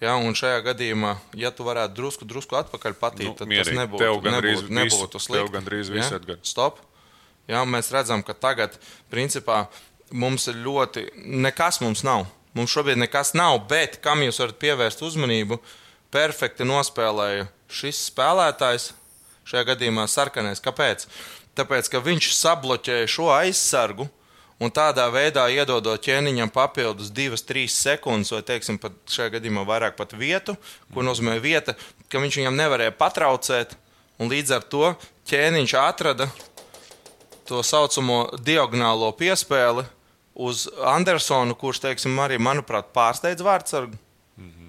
Ja, 0.00 0.14
un 0.16 0.32
šajā 0.32 0.62
gadījumā, 0.64 1.14
ja 1.36 1.50
tu 1.52 1.64
varētu 1.66 1.92
drusku, 1.98 2.24
drusku 2.28 2.56
atpakaļ 2.56 2.94
patīt, 2.96 3.26
Nu, 3.28 3.34
tad 3.36 3.44
tas 3.44 3.50
mierīgi. 3.52 3.76
nebūtu, 3.76 4.00
Tev 4.00 4.22
nebūtu, 4.32 4.70
nebūtu 4.72 5.20
slikti. 5.20 5.42
tev 5.42 5.50
gandrīz 5.52 5.90
visu 5.92 6.14
ja? 6.14 6.20
atgad. 6.20 6.40
Stop. 6.48 6.78
Ja, 7.50 7.64
mēs 7.66 7.90
redzam, 7.90 8.22
ka 8.22 8.36
tagad, 8.38 8.76
principā, 9.10 9.64
mums 10.10 10.46
ir 10.50 10.60
ļoti, 10.62 11.08
nekas 11.18 11.80
mums 11.82 12.04
nav. 12.06 12.28
Mums 12.54 12.70
šobrīd 12.74 12.98
nekas 12.98 13.32
nav, 13.38 13.60
bet 13.70 14.00
kam 14.02 14.22
jūs 14.24 14.40
varat 14.42 14.58
pievērst 14.62 15.02
uzmanību, 15.06 15.60
perfekti 16.14 16.66
nospēlēja 16.66 17.46
šis 17.70 18.06
spēlētājs, 18.10 18.90
šajā 19.50 19.66
gadījumā 19.72 20.06
sarkanais. 20.10 20.62
Kāpēc? 20.62 21.06
Tāpēc, 21.58 21.90
ka 21.90 22.02
viņš 22.02 22.30
sabloķēja 22.38 23.10
šo 23.10 23.30
aizsargu 23.34 24.06
un 24.60 24.72
tādā 24.74 25.06
veidā 25.10 25.46
iedodot 25.50 26.02
ķēniņam 26.04 26.50
papildus 26.54 27.10
2-3 27.14 27.66
sekundes, 27.74 28.32
vai 28.34 28.42
teiksim, 28.46 28.78
pat 28.82 28.98
šajā 29.10 29.36
gadījumā 29.38 29.64
vairāk 29.66 29.96
pat 29.98 30.14
vietu, 30.18 30.56
ko 30.94 31.06
nozīmē 31.06 31.38
vieta, 31.42 31.74
ka 32.10 32.22
viņš 32.22 32.42
viņam 32.42 32.58
nevarēja 32.58 32.94
patraucēt, 32.98 33.74
un 34.20 34.30
līdz 34.30 34.56
ar 34.58 34.66
to 34.70 34.92
ķēniņš 35.30 35.76
atrada 35.80 36.28
to 37.50 37.64
saucamo 37.66 38.22
diagonālo 38.46 39.10
piespēli 39.18 39.84
uz 40.40 40.68
Andersonu, 40.86 41.56
kurš, 41.58 41.82
teiksim, 41.84 42.14
arī, 42.22 42.38
manuprāt, 42.40 42.92
pārsteidz 42.96 43.42
vārdsargu. 43.44 43.98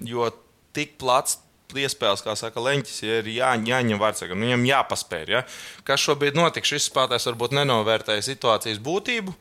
Jo 0.04 0.28
tik 0.76 0.98
plats 1.00 1.38
iespējas, 1.72 2.20
kā 2.24 2.34
saka 2.36 2.60
Leņķis, 2.60 2.98
ja 3.04 3.20
ir 3.22 3.28
jā, 3.32 3.52
jāņem 3.68 4.00
vārdsargam, 4.00 4.40
nu, 4.40 4.48
viņam 4.50 4.66
jāpaspēj. 4.68 5.24
Ja? 5.32 5.44
Kas 5.88 6.02
šobrīd 6.04 6.36
notiek? 6.36 6.66
Šis 6.68 6.90
spēlētājs 6.90 7.30
varbūt 7.30 7.54
nenovērtēja 7.56 8.26
situācijas 8.26 8.82
būtību, 8.82 9.32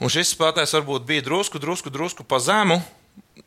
un 0.00 0.12
šis 0.12 0.32
spēlētājs 0.36 0.76
varbūt 0.78 1.04
bija 1.10 1.26
drusku, 1.26 1.60
drusku, 1.60 1.92
drusku 1.92 2.24
pa 2.24 2.40
zemu. 2.40 2.80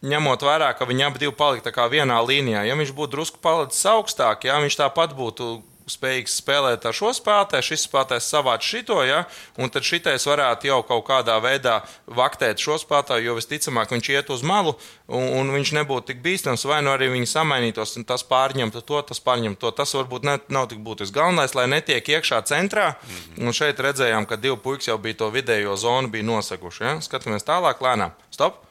Ņemot 0.04 0.42
vērā, 0.44 0.72
ka 0.76 0.86
viņi 0.90 1.06
abi 1.06 1.30
tā 1.64 1.72
kā 1.74 1.86
vienā 1.90 2.18
līnijā, 2.26 2.64
ja 2.68 2.76
viņš 2.76 2.92
būtu 2.98 3.14
drusku 3.14 3.40
palicis 3.42 3.86
augstāk, 3.90 4.46
ja 4.46 4.58
viņš 4.62 4.78
tāpat 4.82 5.14
būtu 5.16 5.62
spējīgs 5.90 6.38
spēlēt 6.40 6.86
ar 6.88 6.96
šo 6.96 7.12
spēlētāju, 7.16 7.66
šis 7.68 7.86
spēlētājs 7.88 8.30
savāc 8.32 8.66
šito, 8.66 9.00
ja, 9.06 9.24
un 9.60 9.72
tad 9.74 9.86
šitais 9.88 10.26
varētu 10.28 10.70
jau 10.70 10.80
kaut 10.88 11.06
kādā 11.08 11.36
veidā 11.44 11.82
vaktēt 12.08 12.62
šo 12.64 12.78
spēlētāju, 12.82 13.28
jo 13.28 13.36
visticamāk 13.38 13.94
viņš 13.94 14.10
iet 14.14 14.32
uz 14.34 14.44
malu, 14.48 14.76
un, 15.08 15.28
un 15.42 15.54
viņš 15.56 15.74
nebūtu 15.80 16.12
tik 16.12 16.24
bīstams, 16.26 16.66
vai 16.70 16.82
nu 16.86 16.94
arī 16.94 17.10
viņi 17.14 17.30
samainītos, 17.34 17.96
un 18.00 18.08
tas 18.08 18.26
pārņemtu 18.28 18.84
to, 18.88 19.02
tas 19.12 19.22
pārņemtu 19.24 19.62
to. 19.62 19.74
Tas 19.78 19.96
varbūt 19.98 20.28
ne, 20.28 20.38
nav 20.54 20.70
tik 20.72 20.84
būtiski. 20.86 21.16
Galvenais, 21.18 21.56
lai 21.58 21.68
netiek 21.72 22.14
iekšā 22.16 22.44
centrā, 22.50 22.94
un 23.38 23.56
šeit 23.56 23.82
redzējām, 23.84 24.28
ka 24.30 24.40
divi 24.40 24.58
puikas 24.64 24.92
jau 24.92 25.00
bija 25.02 25.24
to 25.24 25.32
vidējo 25.34 25.78
zonu, 25.80 26.12
noseguši. 26.24 26.84
Ja. 26.84 26.98
Skatāmies 27.04 27.48
tālāk, 27.48 27.84
lēnām. 27.84 28.16
Stop! 28.34 28.64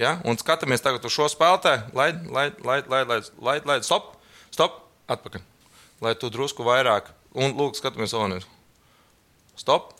Ja? 0.00 0.18
Un 0.26 0.40
skatāmies 0.40 0.82
tagad 0.82 1.04
uz 1.06 1.14
šo 1.14 1.28
spēlētāju, 1.30 1.94
lai, 1.94 2.10
lai, 2.26 2.50
lai, 2.66 2.82
lai, 2.90 3.02
lai, 3.08 3.20
lai, 3.38 3.58
lai, 3.64 3.82
stop, 3.86 4.14
stop, 4.50 4.82
atpakaļ 5.10 5.53
lai 6.02 6.14
tu 6.18 6.30
drusku 6.32 6.66
vairāk, 6.66 7.10
un 7.34 7.54
lūk, 7.58 7.78
skatāmies, 7.78 8.14
Onis. 8.16 8.46
Stop! 9.58 9.92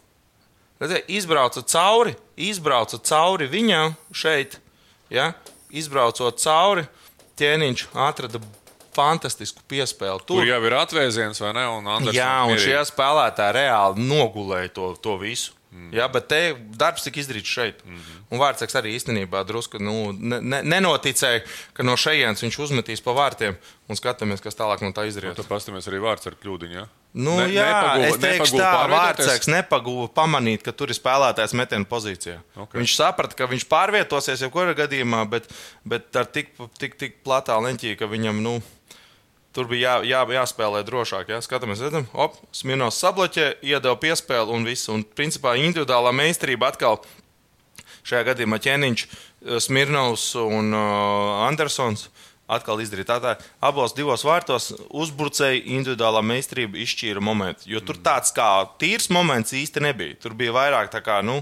Redziet, 0.82 1.06
izbrauca 1.06 1.62
cauri, 1.70 2.16
izbrauca 2.34 2.98
cauri 2.98 3.46
viņam 3.50 3.94
šeit, 4.10 4.58
ja? 5.12 5.32
izbraucot 5.74 6.38
cauri, 6.42 6.84
ķēniņš 7.38 7.86
atrada 7.94 8.40
fantastisku 8.94 9.62
piespēli. 9.70 10.22
Tur 10.26 10.44
jau 10.46 10.60
ir 10.66 10.76
atvēziens, 10.78 11.40
vai 11.42 11.52
ne? 11.56 11.64
Un 11.78 11.88
Andersons 11.90 12.18
Jā, 12.18 12.32
un 12.44 12.52
mierīgi. 12.54 12.66
šie 12.68 12.82
spēlētāji 12.90 13.56
reāli 13.58 14.06
nogulēja 14.06 14.70
to, 14.76 14.92
to 15.02 15.16
visu. 15.22 15.54
Mm. 15.74 15.90
Jā, 15.90 16.04
bet 16.06 16.28
te 16.30 16.38
darbs 16.78 17.02
tika 17.02 17.18
izdarīts 17.18 17.50
šeit. 17.50 17.80
Mm 17.84 17.96
-hmm. 17.96 18.18
Un 18.30 18.38
Vārtsaks 18.38 18.76
arī 18.78 18.94
īstenībā 18.94 19.44
drusku 19.46 19.80
nu, 19.82 20.12
ne, 20.12 20.38
ne, 20.40 20.60
nenoticēja, 20.62 21.42
ka 21.74 21.82
no 21.82 21.96
šejienes 21.98 22.42
viņš 22.42 22.58
uzmetīs 22.62 23.02
pa 23.02 23.10
vārtiem 23.10 23.56
un 23.88 23.96
skatāmies, 23.96 24.42
kas 24.42 24.54
tālāk 24.54 24.82
no 24.82 24.92
tā 24.94 25.02
Un 25.02 25.08
izdarīs. 25.10 25.34
Tad 25.34 25.50
pastāmies 25.50 25.88
arī 25.90 25.98
vārds 25.98 26.26
ar 26.30 26.36
kļūdiņu. 26.38 26.74
Ja? 26.74 26.86
Nu, 27.14 27.36
Ne- 27.36 27.48
jā, 27.48 27.66
nepaguva- 27.66 28.06
es 28.06 28.16
teikšu, 28.16 28.56
tā 28.58 28.70
pārvietoties? 28.74 29.26
Vārtsaks 29.26 29.46
nepaguva 29.46 30.08
pamanīt, 30.08 30.62
ka 30.62 30.72
tur 30.72 30.88
ir 30.88 30.94
spēlētājs 30.94 31.54
metienu 31.54 31.84
pozīcijā. 31.84 32.38
Ok. 32.56 32.62
Okay. 32.68 32.80
Viņš 32.80 32.94
saprata, 32.94 33.34
ka 33.34 33.46
viņš 33.46 33.64
pārvietosies 33.66 34.42
jebkurā 34.42 34.74
gadījumā, 34.74 35.28
bet, 35.30 35.44
bet 35.84 36.16
ar 36.16 36.24
tik, 36.26 36.48
tik, 36.78 36.98
tik 36.98 37.22
platā 37.24 37.58
leņķī, 37.58 37.96
ka 37.98 38.06
viņam, 38.06 38.42
nu, 38.42 38.62
Tur 39.54 39.68
bija 39.70 40.00
jā, 40.02 40.08
jā, 40.10 40.22
jāspēlē 40.40 40.80
drošāk. 40.86 41.28
Jā. 41.30 41.38
Skatāmies, 41.44 41.82
redzam, 41.84 42.08
op, 42.10 42.40
Smirnovs 42.54 42.98
sabloķē, 42.98 43.52
iedeva 43.62 43.94
piespēli 44.02 44.50
un 44.50 44.66
viss. 44.66 44.90
Un, 44.90 45.04
principā, 45.06 45.54
individuālā 45.62 46.10
meistarība 46.16 46.72
atkal 46.72 46.98
šajā 48.04 48.24
gadījumā 48.32 48.58
ķēniņš, 48.64 49.04
eh, 49.06 49.60
Smirnovs 49.62 50.32
un 50.42 50.74
uh, 50.74 51.46
Andersons. 51.46 52.08
Atkal 52.44 52.82
izdarīt 52.82 53.08
tā, 53.08 53.16
tā 53.24 53.38
abos 53.64 53.94
divos 53.96 54.20
vārtos 54.26 54.66
uzbrucēji 54.92 55.62
individuālā 55.78 56.20
meistarība 56.20 56.76
izšķīra 56.82 57.22
momentu. 57.24 57.70
Jo 57.70 57.80
tur 57.80 57.96
tāds 58.04 58.34
kā 58.36 58.48
tīrs 58.76 59.08
moments 59.14 59.54
īsti 59.56 59.80
nebija. 59.80 60.18
Tur 60.20 60.34
bija 60.36 60.52
vairāk 60.52 60.90
tā 60.92 61.00
kā, 61.00 61.22
nu, 61.24 61.38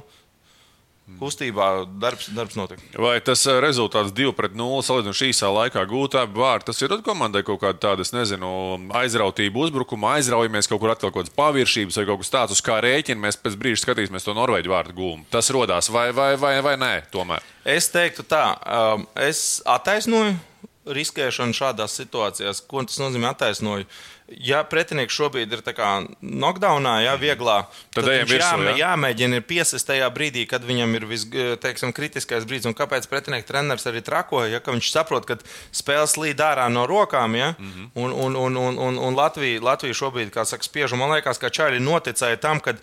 kustībā 1.18 1.68
darbs, 2.00 2.28
darbs 2.34 2.56
notika. 2.58 2.82
Vai 3.00 3.16
tas 3.24 3.42
ā, 3.50 3.56
rezultāts 3.62 4.14
2 4.16 4.34
pret 4.38 4.54
0 4.58 4.82
salīdzinoši 4.86 5.30
īsā 5.32 5.50
laikā 5.52 5.84
gūt 5.90 6.16
abi 6.20 6.40
vārdi, 6.40 6.68
tas 6.70 6.82
ir 6.82 6.94
komandai 7.04 7.42
kaut 7.46 7.60
kāda 7.62 7.80
tāda, 7.82 8.06
nezinu, 8.16 8.52
aizrautība 9.00 9.64
uzbrukuma, 9.66 10.16
aizraujamies 10.18 10.70
kaut 10.70 10.82
kur 10.82 10.94
atkal 10.94 11.10
kaut 11.10 11.24
kādas 11.24 11.36
paviršības 11.38 11.98
vai 12.00 12.06
kaut 12.10 12.22
kas 12.22 12.32
tāds, 12.34 12.56
uz 12.56 12.62
kā 12.64 12.78
rēķina. 12.84 13.22
Mēs 13.26 13.40
pēc 13.42 13.58
brīža 13.58 13.84
skatīsimies 13.84 14.26
to 14.26 14.36
norvēģu 14.38 14.72
vārdu 14.72 14.96
gūmu. 14.98 15.26
Tas 15.32 15.50
rodās 15.54 15.90
vai, 15.92 16.10
vai, 16.16 16.32
vai, 16.40 16.56
vai 16.64 16.78
nē, 16.80 16.94
tomēr. 17.12 17.44
Es 17.68 17.90
teiktu, 17.92 18.26
tā, 18.26 18.46
um, 18.62 19.06
es 19.28 19.60
attaisnoju 19.68 20.38
riskēšanu 20.86 21.54
šādās 21.54 21.94
situācijās. 22.00 22.62
Ko 22.66 22.82
tas 22.86 22.98
nozīmē? 22.98 23.30
Attaisnoju. 23.32 23.86
Ja 24.32 24.62
pretinieks 24.64 25.12
šobrīd 25.12 25.52
ir 25.52 25.60
knockdownā, 25.66 26.94
ja 27.04 27.16
vieglā, 27.20 27.66
Tad 27.92 28.06
viņš 28.08 28.30
virsū, 28.30 28.46
jāmē, 28.46 28.70
ja? 28.70 28.76
jāmēģina 28.86 29.38
ir 29.38 29.44
piesist 29.44 29.86
tajā 29.90 30.08
brīdī, 30.14 30.46
kad 30.48 30.64
viņam 30.64 30.94
ir 30.96 31.06
viskritiskākais 31.10 32.46
brīdis. 32.48 32.70
Un 32.70 32.76
kāpēc 32.78 33.06
pretinieks 33.10 33.48
treneris 33.50 33.86
arī 33.90 34.00
trakoja? 34.04 34.54
Ja, 34.54 34.62
ka 34.64 34.72
viņš 34.72 34.88
saprot, 34.94 35.28
ka 35.28 35.36
spēles 35.74 36.16
līd 36.16 36.40
ārā 36.40 36.70
no 36.72 36.86
rokām, 36.88 37.36
ja? 37.36 37.52
mm. 37.58 37.68
-hmm. 37.74 37.90
un, 37.94 38.16
un, 38.24 38.40
un, 38.46 38.56
un, 38.56 38.80
un, 38.88 38.98
un 39.10 39.18
Latvija, 39.18 39.60
Latvija 39.60 39.94
šobrīd, 40.00 40.32
kā 40.32 40.46
saka, 40.48 40.64
spiež. 40.64 40.96
Man 40.96 41.12
liekas, 41.12 41.38
ka 41.38 41.52
Čāļi 41.52 41.82
noticēja 41.82 42.40
tam, 42.40 42.60
ka 42.60 42.78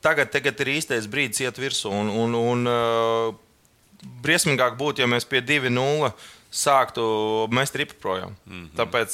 tagad, 0.00 0.30
tagad 0.30 0.60
ir 0.60 0.74
īstais 0.78 1.10
brīdis 1.10 1.42
iet 1.42 1.58
virsū. 1.58 1.90
Un, 1.90 2.08
un, 2.08 2.34
un, 2.38 2.66
uh, 2.70 3.34
briesmīgāk 4.22 4.76
būtu, 4.78 5.02
ja 5.02 5.10
mēs 5.10 5.26
pie 5.28 5.42
2-0 5.42 6.12
sāktu 6.50 7.02
mest 7.52 7.74
ripu 7.76 7.94
projām. 8.00 8.36
Mm 8.46 8.52
-hmm. 8.62 8.70
Tāpēc 8.78 9.10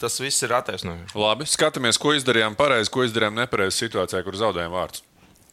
tas 0.00 0.20
viss 0.20 0.42
ir 0.42 0.52
attaisnojums. 0.52 1.14
Labi, 1.14 1.44
skatāmies, 1.44 1.98
ko 1.98 2.14
izdarījām 2.14 2.56
pareizi, 2.56 2.90
ko 2.90 3.04
izdarījām 3.04 3.34
nepareizi 3.34 3.84
situācijā, 3.88 4.24
kur 4.24 4.34
zaudējām 4.36 4.72
vārdus. 4.72 5.02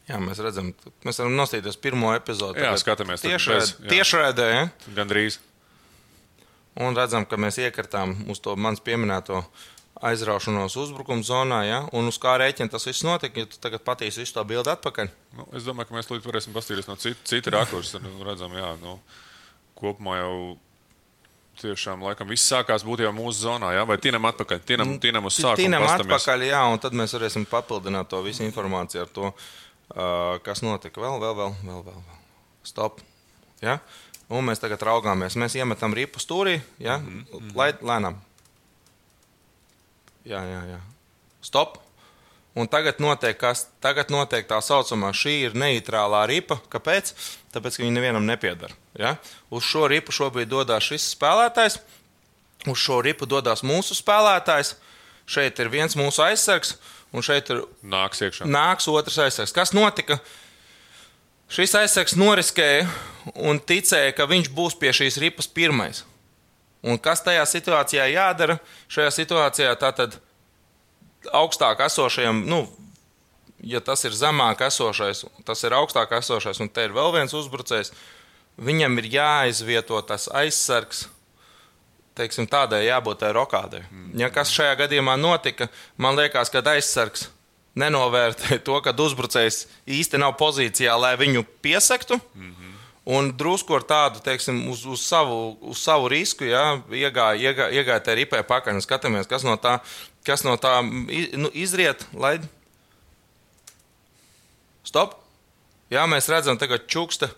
Jā, 0.06 0.20
mēs 0.22 0.38
redzam, 0.38 0.74
mēs 1.04 1.18
varam 1.18 1.36
nostīties 1.36 1.78
pirmo 1.82 2.14
epizodi. 2.16 2.60
Jā, 2.62 2.76
skatāmies 2.78 3.22
tad 3.22 3.32
tiešraid- 3.32 3.60
bez- 3.60 3.76
jā. 3.80 3.90
tiešraidē. 3.90 4.50
Ja? 4.54 4.70
Gan 4.96 5.10
drīz. 5.10 5.40
Un 6.76 6.96
redzam, 6.96 7.26
ka 7.26 7.36
mēs 7.38 7.58
iekartām 7.58 8.30
uz 8.30 8.40
to 8.40 8.56
manis 8.56 8.80
pieminēto 8.80 9.44
aizraušanos 10.02 10.76
uzbrukuma 10.76 11.24
zonā. 11.24 11.64
Ja? 11.66 11.80
Un 11.92 12.08
uz 12.08 12.20
kā 12.22 12.36
rēķina 12.38 12.70
tas 12.70 12.86
viss 12.86 13.04
notika, 13.04 13.40
ja 13.40 13.46
tu 13.46 13.58
tagad 13.58 13.84
patīsi 13.88 14.22
visu 14.22 14.34
to 14.34 14.44
bildi 14.44 14.70
atpakaļ. 14.70 15.10
Nu, 15.38 15.48
es 15.54 15.64
domāju, 15.64 15.88
ka 15.88 15.96
mēs 15.96 16.12
līdz 16.12 16.28
varēsim 16.28 16.54
paskatīties 16.54 16.88
no 16.88 16.96
cita, 16.96 17.20
cita 17.24 17.50
rakursa. 17.56 18.00
Nu, 18.04 18.24
redzam, 18.28 18.52
jā, 18.52 18.76
nu, 18.82 19.00
kopumā 19.80 20.20
jau 20.20 20.58
tiešām 21.62 22.04
laikam 22.06 22.30
viss 22.30 22.48
sākās 22.52 22.84
būt 22.86 23.06
jau 23.06 23.12
mūsu 23.16 23.46
zonā. 23.46 23.74
Jā? 23.78 23.86
Vai 23.88 23.98
tinam 24.02 24.28
atpakaļ? 24.32 24.62
Tinam, 24.68 24.96
tinam 25.02 25.30
uz 25.30 25.38
sākumu. 25.40 25.80
Pastamies. 25.82 26.06
atpakaļ, 26.06 26.46
jā, 26.50 26.64
un 26.72 26.82
tad 26.84 26.98
mēs 26.98 27.16
varēsim 27.18 27.48
papildināt 27.50 28.10
to 28.12 28.22
visu 28.26 28.46
informāciju 28.48 29.06
ar 29.06 29.14
to, 29.16 29.32
kas 30.46 30.64
notika. 30.66 31.02
Vēl, 31.04 31.20
vēl, 31.24 31.38
vēl, 31.40 31.56
vēl, 31.64 31.82
vēl. 31.88 32.04
vēl. 32.10 32.20
Stop. 32.66 33.02
Ja? 33.62 33.80
Un 34.30 34.46
mēs 34.48 34.62
tagad 34.62 34.82
raugāmies. 34.88 35.38
Mēs 35.38 35.56
iemetam 35.60 35.94
ripu 35.94 36.20
stūrī, 36.20 36.60
ja? 36.82 36.98
mm 36.98 37.26
-hmm. 37.32 37.56
lai 37.56 37.72
lēnām. 37.74 38.20
Jā, 40.26 40.42
jā, 40.42 40.62
jā. 40.74 40.80
Stop. 41.42 41.85
Un 42.56 42.70
tagad 42.72 43.02
notiek, 43.04 43.36
kas, 43.36 43.66
tagad 43.84 44.12
notiek 44.14 44.46
tā 44.48 44.62
saucamā, 44.64 45.10
šī 45.12 45.34
ir 45.50 45.58
neitrālā 45.60 46.22
ripa. 46.32 46.56
Kāpēc? 46.72 47.12
Tāpēc, 47.52 47.76
ka 47.76 47.84
viņa 47.84 47.96
nevienam 47.98 48.24
nepiedara. 48.28 48.72
Ja? 48.96 49.18
Uz 49.52 49.68
šo 49.68 49.90
ripu 49.92 50.16
šobrīd 50.16 50.48
dodas 50.54 50.88
šis 50.88 51.10
spēlētājs, 51.18 51.82
uz 52.72 52.80
šo 52.80 53.02
ripu 53.04 53.28
dodas 53.28 53.64
mūsu 53.68 53.98
spēlētājs. 54.00 54.78
Šeit 55.28 55.60
ir 55.60 55.72
viens 55.74 55.98
mūsu 56.00 56.22
aizsargs, 56.24 56.76
un 57.12 57.24
šeit 57.26 57.50
ir 57.52 57.64
Nāks 57.84 58.22
iekšā. 58.24 58.48
nāks 58.48 58.88
otrs 58.92 59.18
aizsargs. 59.26 59.52
Kas 59.56 59.74
notika? 59.76 60.20
Šis 61.52 61.76
aizsargs 61.78 62.16
noriskēja 62.18 62.86
un 63.36 63.60
ticēja, 63.60 64.14
ka 64.16 64.30
viņš 64.30 64.52
būs 64.54 64.78
pie 64.80 64.94
šīs 64.96 65.18
ripas 65.22 65.50
pirmais. 65.50 66.04
Un 66.86 67.00
kas 67.02 67.24
tajā 67.26 67.44
situācijā 67.50 68.06
jādara? 68.14 68.60
Šajā 68.88 69.12
situācijā 69.18 69.74
tātad 69.82 70.20
augstāk 71.34 71.82
esošajam, 71.86 72.44
nu, 72.50 72.66
ja 73.66 73.82
tas 73.82 74.04
ir 74.06 74.16
zemāk 74.16 74.62
esošais, 74.68 75.26
tas 75.46 75.64
ir 75.64 75.76
augstāk 75.78 76.14
esošais, 76.20 76.60
un 76.62 76.70
te 76.70 76.86
ir 76.86 76.96
vēl 76.96 77.14
viens 77.16 77.34
uzbrucējs. 77.34 77.94
viņam 78.58 79.00
ir 79.00 79.06
jāizvieto 79.12 80.02
tas 80.02 80.30
aizsargs. 80.32 81.10
Teiksim, 82.16 82.48
tādai 82.48 82.86
jābūt 82.86 83.20
tai 83.20 83.34
rokādai. 83.36 83.82
Ja 84.16 84.30
kas 84.32 84.54
šajā 84.56 84.78
gadījumā 84.80 85.18
notika, 85.20 85.68
man 85.98 86.16
liekas, 86.16 86.50
ka 86.50 86.62
aizsargs 86.64 87.30
nenovērtē 87.76 88.60
to, 88.64 88.80
ka 88.82 88.94
uzbrucējs 88.96 89.66
īsti 89.86 90.22
nav 90.22 90.38
pozīcijā, 90.40 90.96
lai 90.96 91.18
viņu 91.20 91.44
piesaktu. 91.62 92.20
Mm 92.34 92.52
-hmm. 92.52 92.72
Un 93.06 93.38
drusku 93.38 93.76
ar 93.76 93.84
tādu, 93.84 94.20
teiksim, 94.20 94.70
uz, 94.70 94.86
uz, 94.86 95.02
savu, 95.06 95.58
uz 95.62 95.78
savu 95.78 96.08
risku, 96.08 96.44
ja, 96.44 96.82
iegāja, 96.90 97.38
iegāja, 97.38 97.70
iegāja 97.70 98.00
tajā 98.00 98.16
ripē 98.16 98.42
pakaļ 98.42 98.74
un 98.74 98.82
skatāmies, 98.82 99.28
kas 99.30 99.44
no 99.44 99.54
tā, 99.62 99.80
kas 100.26 100.46
no 100.46 100.56
tā 100.62 100.80
nu, 100.84 101.52
izriet. 101.54 102.06
Lai... 102.14 102.40
Stop! 104.86 105.20
Jā, 105.94 106.06
mēs 106.10 106.30
redzam, 106.32 106.58
tagad 106.58 106.88
čuksta. 106.90 107.30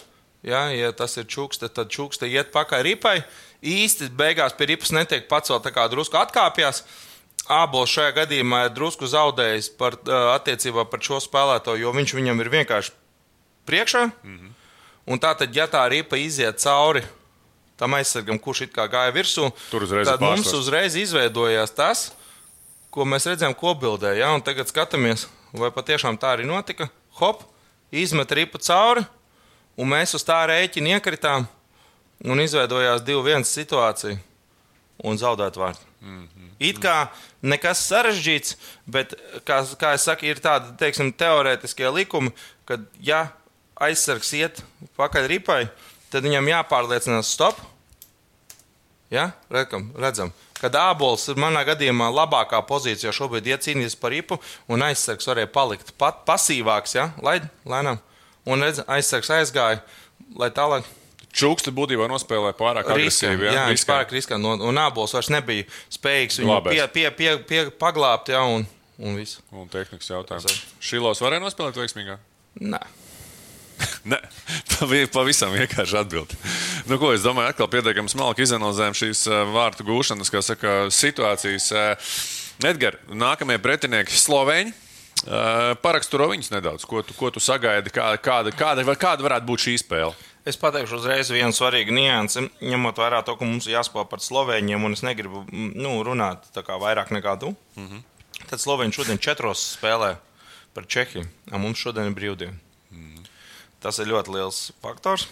Jā, 0.48 0.68
ja 0.72 0.94
tas 0.96 1.18
ir 1.20 1.26
čuksta, 1.28 1.68
tad 1.68 1.92
čuksta 1.92 2.30
iet 2.30 2.54
pakaļ 2.54 2.86
ripai. 2.88 3.18
Īsti 3.66 4.12
beigās 4.16 4.56
pie 4.56 4.70
ripas 4.72 4.94
netiek 4.96 5.28
pacelt, 5.28 5.66
tā 5.66 5.74
kā 5.76 5.88
drusku 5.92 6.20
atkāpjas. 6.20 6.84
Ābols 7.52 7.92
šajā 7.92 8.14
gadījumā 8.22 8.66
ir 8.68 8.74
drusku 8.76 9.08
zaudējis 9.08 9.72
par, 9.80 9.96
attiecībā 10.36 10.84
par 10.92 11.04
šo 11.04 11.20
spēlētāju, 11.24 11.86
jo 11.86 11.94
viņš 11.96 12.16
viņam 12.18 12.44
ir 12.44 12.52
vienkārši 12.54 12.96
priekšā. 13.68 14.04
Mm 14.24 14.38
-hmm. 14.38 14.56
Un 15.08 15.20
tā 15.20 15.32
tad, 15.40 15.56
ja 15.56 15.68
tā 15.68 15.86
ripa 15.90 16.20
iziet 16.20 16.60
cauri 16.60 17.04
tam 17.78 17.94
aizsargam, 17.94 18.40
kurš 18.40 18.62
it 18.62 18.74
kā 18.74 18.88
gāja 18.90 19.14
virsū, 19.14 19.52
tad 20.06 20.22
mums 20.22 20.50
uzreiz 20.54 20.96
izveidojās 20.96 21.72
tas, 21.72 22.12
ko 22.98 23.06
mēs 23.06 23.28
redzējām 23.30 23.54
kopbildē. 23.58 24.16
Ja? 24.18 24.32
Un 24.34 24.42
tagad 24.46 24.70
skatāmies, 24.72 25.28
vai 25.54 25.70
patiešām 25.74 26.18
tā 26.18 26.34
arī 26.34 26.48
notika. 26.50 26.90
Hop, 27.22 27.44
izmet 27.94 28.34
ripu 28.34 28.62
cauri, 28.62 29.06
un 29.78 29.92
mēs 29.94 30.16
uz 30.18 30.26
tā 30.26 30.40
rēķina 30.50 30.98
iekritām, 30.98 31.46
un 32.26 32.42
izveidojās 32.42 33.04
2-1 33.06 33.46
situācija 33.46 34.18
un 35.06 35.20
zaudēt 35.22 35.58
vārdu. 35.62 35.84
Mm 36.02 36.24
-hmm. 36.26 36.50
It 36.60 36.80
kā 36.82 37.08
nekas 37.42 37.86
sarežģīts, 37.86 38.56
bet, 38.86 39.14
kā, 39.46 39.62
kā 39.78 39.94
es 39.94 40.02
saku, 40.02 40.26
ir 40.26 40.40
tādi 40.42 40.74
teiksim, 40.78 41.14
teorētiskie 41.14 41.90
likumi, 41.94 42.32
ka, 42.66 42.80
ja 43.00 43.28
aizsargs 43.76 44.34
iet 44.34 44.64
pakaļ 44.98 45.28
ripai, 45.28 45.70
tad 46.10 46.24
viņam 46.24 46.48
jāpārliecinās 46.48 47.30
stop. 47.34 47.62
Ja? 49.10 49.32
Rekam, 49.50 49.92
redzam, 49.96 50.34
kad 50.62 50.76
ābols 50.80 51.28
ir 51.32 51.40
manā 51.42 51.64
gadījumā 51.68 52.10
labākā 52.14 52.60
pozīcijā, 52.68 53.14
šobrīd 53.16 53.50
iecīnījies 53.54 53.98
par 54.02 54.14
ripu, 54.16 54.40
un 54.72 54.86
aizsargs 54.86 55.30
varēja 55.30 55.52
palikt 55.54 55.94
pat 56.02 56.24
pasīvāks, 56.28 56.98
ja? 56.98 57.10
lai 57.24 57.40
lēnām, 57.68 58.02
un 58.50 58.66
redz, 58.66 58.84
aizsargs 58.88 59.34
aizgāja, 59.40 59.84
lai 60.40 60.52
tālāk. 60.56 60.88
Čukste 61.38 61.70
būtībā 61.76 62.08
nospēlēja 62.10 62.56
pārāk 62.58 62.88
agresīvi. 62.90 63.46
Ja? 63.46 63.52
Jā, 63.54 63.66
viņš 63.70 63.84
pārāk 63.86 64.14
riskē, 64.16 64.40
un, 64.40 64.64
un 64.72 64.80
ābols 64.82 65.14
vairs 65.14 65.30
nebija 65.30 65.68
spējīgs 65.94 66.40
viņu 66.42 66.56
pie, 66.66 66.80
pie, 66.96 67.10
pie, 67.14 67.34
pie, 67.46 67.60
paglābt, 67.78 68.32
ja, 68.34 68.42
un, 68.48 68.66
un 68.98 69.20
viss. 69.20 69.44
Un 69.54 69.70
tehnikas 69.70 70.10
jautājums. 70.10 70.64
Šilos 70.82 71.22
varēja 71.22 71.44
nospēlēt 71.44 71.78
veiksmīgāk? 71.84 72.24
Nē. 72.64 72.82
Nē, 74.12 74.20
pavisam 75.14 75.54
vienkārši 75.56 76.00
atbild. 76.02 76.34
Nu, 76.88 76.98
ko, 77.02 77.12
es 77.16 77.26
domāju, 77.26 77.52
atkal 77.52 77.70
pietiekami 77.72 78.12
smalki 78.12 78.46
izanalizējam 78.46 78.98
šīs 78.98 79.24
eh, 79.30 79.44
vārtu 79.54 79.86
gūšanas 79.88 80.34
saka, 80.46 80.76
situācijas. 80.94 81.70
Eh, 81.72 82.12
Edgars, 82.68 83.02
nākamie 83.14 83.60
pretinieki 83.62 84.18
Slovēņi. 84.18 84.74
Eh, 85.18 85.74
paraksturo 85.82 86.30
viņus 86.32 86.52
nedaudz. 86.54 86.86
Ko 86.90 87.04
tu, 87.06 87.16
ko 87.18 87.32
tu 87.34 87.42
sagaidi? 87.44 87.94
Kā, 87.94 88.12
kāda, 88.22 88.54
kāda, 88.56 88.86
kāda 88.98 89.26
varētu 89.26 89.50
būt 89.50 89.66
šī 89.66 89.78
spēle? 89.82 90.14
Es 90.48 90.56
pateikšu 90.60 91.02
uzreiz 91.02 91.28
vienu 91.34 91.52
svarīgu 91.52 91.92
niansi, 91.92 92.46
ņemot 92.64 93.02
vērā 93.02 93.20
to, 93.28 93.34
ka 93.36 93.44
mums 93.44 93.66
ir 93.68 93.76
jāspēlē 93.76 94.06
par 94.08 94.22
Slovēņiem, 94.24 94.86
un 94.88 94.96
es 94.96 95.04
negribu 95.04 95.44
nu, 95.52 95.98
runāt 96.08 96.48
vairāk 96.56 97.12
nekā 97.12 97.34
tu. 97.42 97.52
Mm 97.76 97.88
-hmm. 97.88 98.06
Tad 98.48 98.64
Slovēņi 98.64 98.96
šodien 98.96 99.20
četros 99.20 99.66
spēlē 99.76 100.16
par 100.74 100.88
Čehiju, 100.88 101.28
un 101.52 101.62
mums 101.62 101.78
šodien 101.78 102.08
ir 102.08 102.16
brīvdiena. 102.16 102.56
Tas 103.84 104.00
ir 104.02 104.10
ļoti 104.10 104.34
liels 104.34 104.62
faktors. 104.84 105.28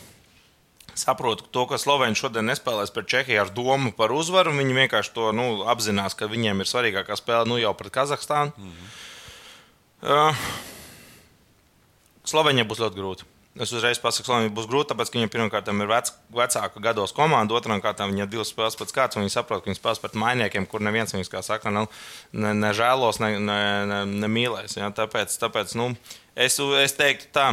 Saprotu 0.96 1.44
to, 1.52 1.66
ka 1.68 1.80
Slovēņi 1.82 2.20
šodien 2.20 2.48
nespēlēs 2.48 2.94
pret 2.96 3.10
Čehiju 3.12 3.42
ar 3.42 3.52
domu 3.52 3.92
par 3.96 4.14
uzvaru. 4.16 4.54
Viņi 4.56 4.78
vienkārši 4.78 5.14
to 5.16 5.32
nu, 5.36 5.66
apzinās, 5.68 6.16
ka 6.16 6.30
viņiem 6.32 6.64
ir 6.64 6.70
svarīgākā 6.70 7.18
spēle 7.20 7.50
nu, 7.52 7.60
jau 7.60 7.74
pret 7.76 7.92
Kazahstānu. 7.98 8.54
Mm 8.56 8.72
-hmm. 8.72 8.88
uh, 10.08 10.36
Slovēņiem 12.26 12.68
būs 12.70 12.82
ļoti 12.86 13.02
grūti. 13.02 13.28
Es 13.56 13.72
uzreiz 13.72 14.00
pasaku, 14.04 14.26
ka 14.26 14.28
Slovenija 14.28 14.52
būs 14.52 14.66
grūti, 14.68 14.90
tāpēc, 14.90 15.10
ka 15.10 15.16
viņiem 15.16 15.30
pirmkārt 15.32 15.70
ir 15.72 15.88
vec, 15.88 16.10
vecāka 16.36 16.82
gados 16.84 17.14
komanda, 17.16 17.56
otrām 17.56 17.80
kārtām 17.80 18.12
viņi 18.12 18.26
ir 18.26 18.28
divas 18.28 18.50
spēles 18.52 18.76
pēc 18.76 18.92
kārtas, 18.92 19.16
un 19.16 19.24
viņi 19.24 19.32
saprot, 19.32 19.64
ka 19.64 19.70
viņi 19.70 19.80
spēlēs 19.80 20.02
pret 20.04 20.18
mainiekiem, 20.20 20.66
kur 20.68 20.84
neviens 20.84 21.16
viņus, 21.16 21.32
kā 21.32 21.40
saka, 21.40 21.72
nav, 21.72 21.88
ne, 22.34 22.52
ne 22.52 22.74
žēlos, 22.76 23.22
ne, 23.24 23.40
ne, 23.40 23.62
ne, 23.88 24.02
ne 24.12 24.28
mīlēs. 24.28 24.76
Ja? 24.76 24.92
Tāpēc, 24.92 25.38
tāpēc 25.40 25.72
nu, 25.80 25.94
es, 26.36 26.60
es 26.60 26.98
teiktu 27.00 27.32
tā, 27.32 27.48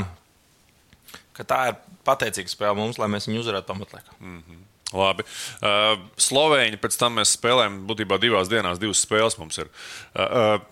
ka 1.37 1.47
tā 1.49 1.62
ir 1.71 1.81
pateicīga 2.07 2.53
spēle 2.53 2.77
mums, 2.79 2.99
lai 3.01 3.11
mēs 3.12 3.29
viņu 3.29 3.45
uzvarētu 3.45 3.71
pamatlaikā. 3.71 4.18
Mm 4.21 4.42
-hmm. 4.42 4.68
Labi. 4.92 5.25
Uh, 5.62 5.97
Slovēņi 6.21 6.81
pēc 6.83 6.99
tam 7.01 7.16
mēs 7.16 7.33
spēlējam 7.38 7.87
būtībā 7.88 8.18
divās 8.21 8.51
dienās, 8.53 8.81
divas 8.83 9.01
spēles 9.01 9.38
mums 9.40 9.59
ir. 9.59 9.71
Uh, 10.12 10.21
uh, 10.21 10.71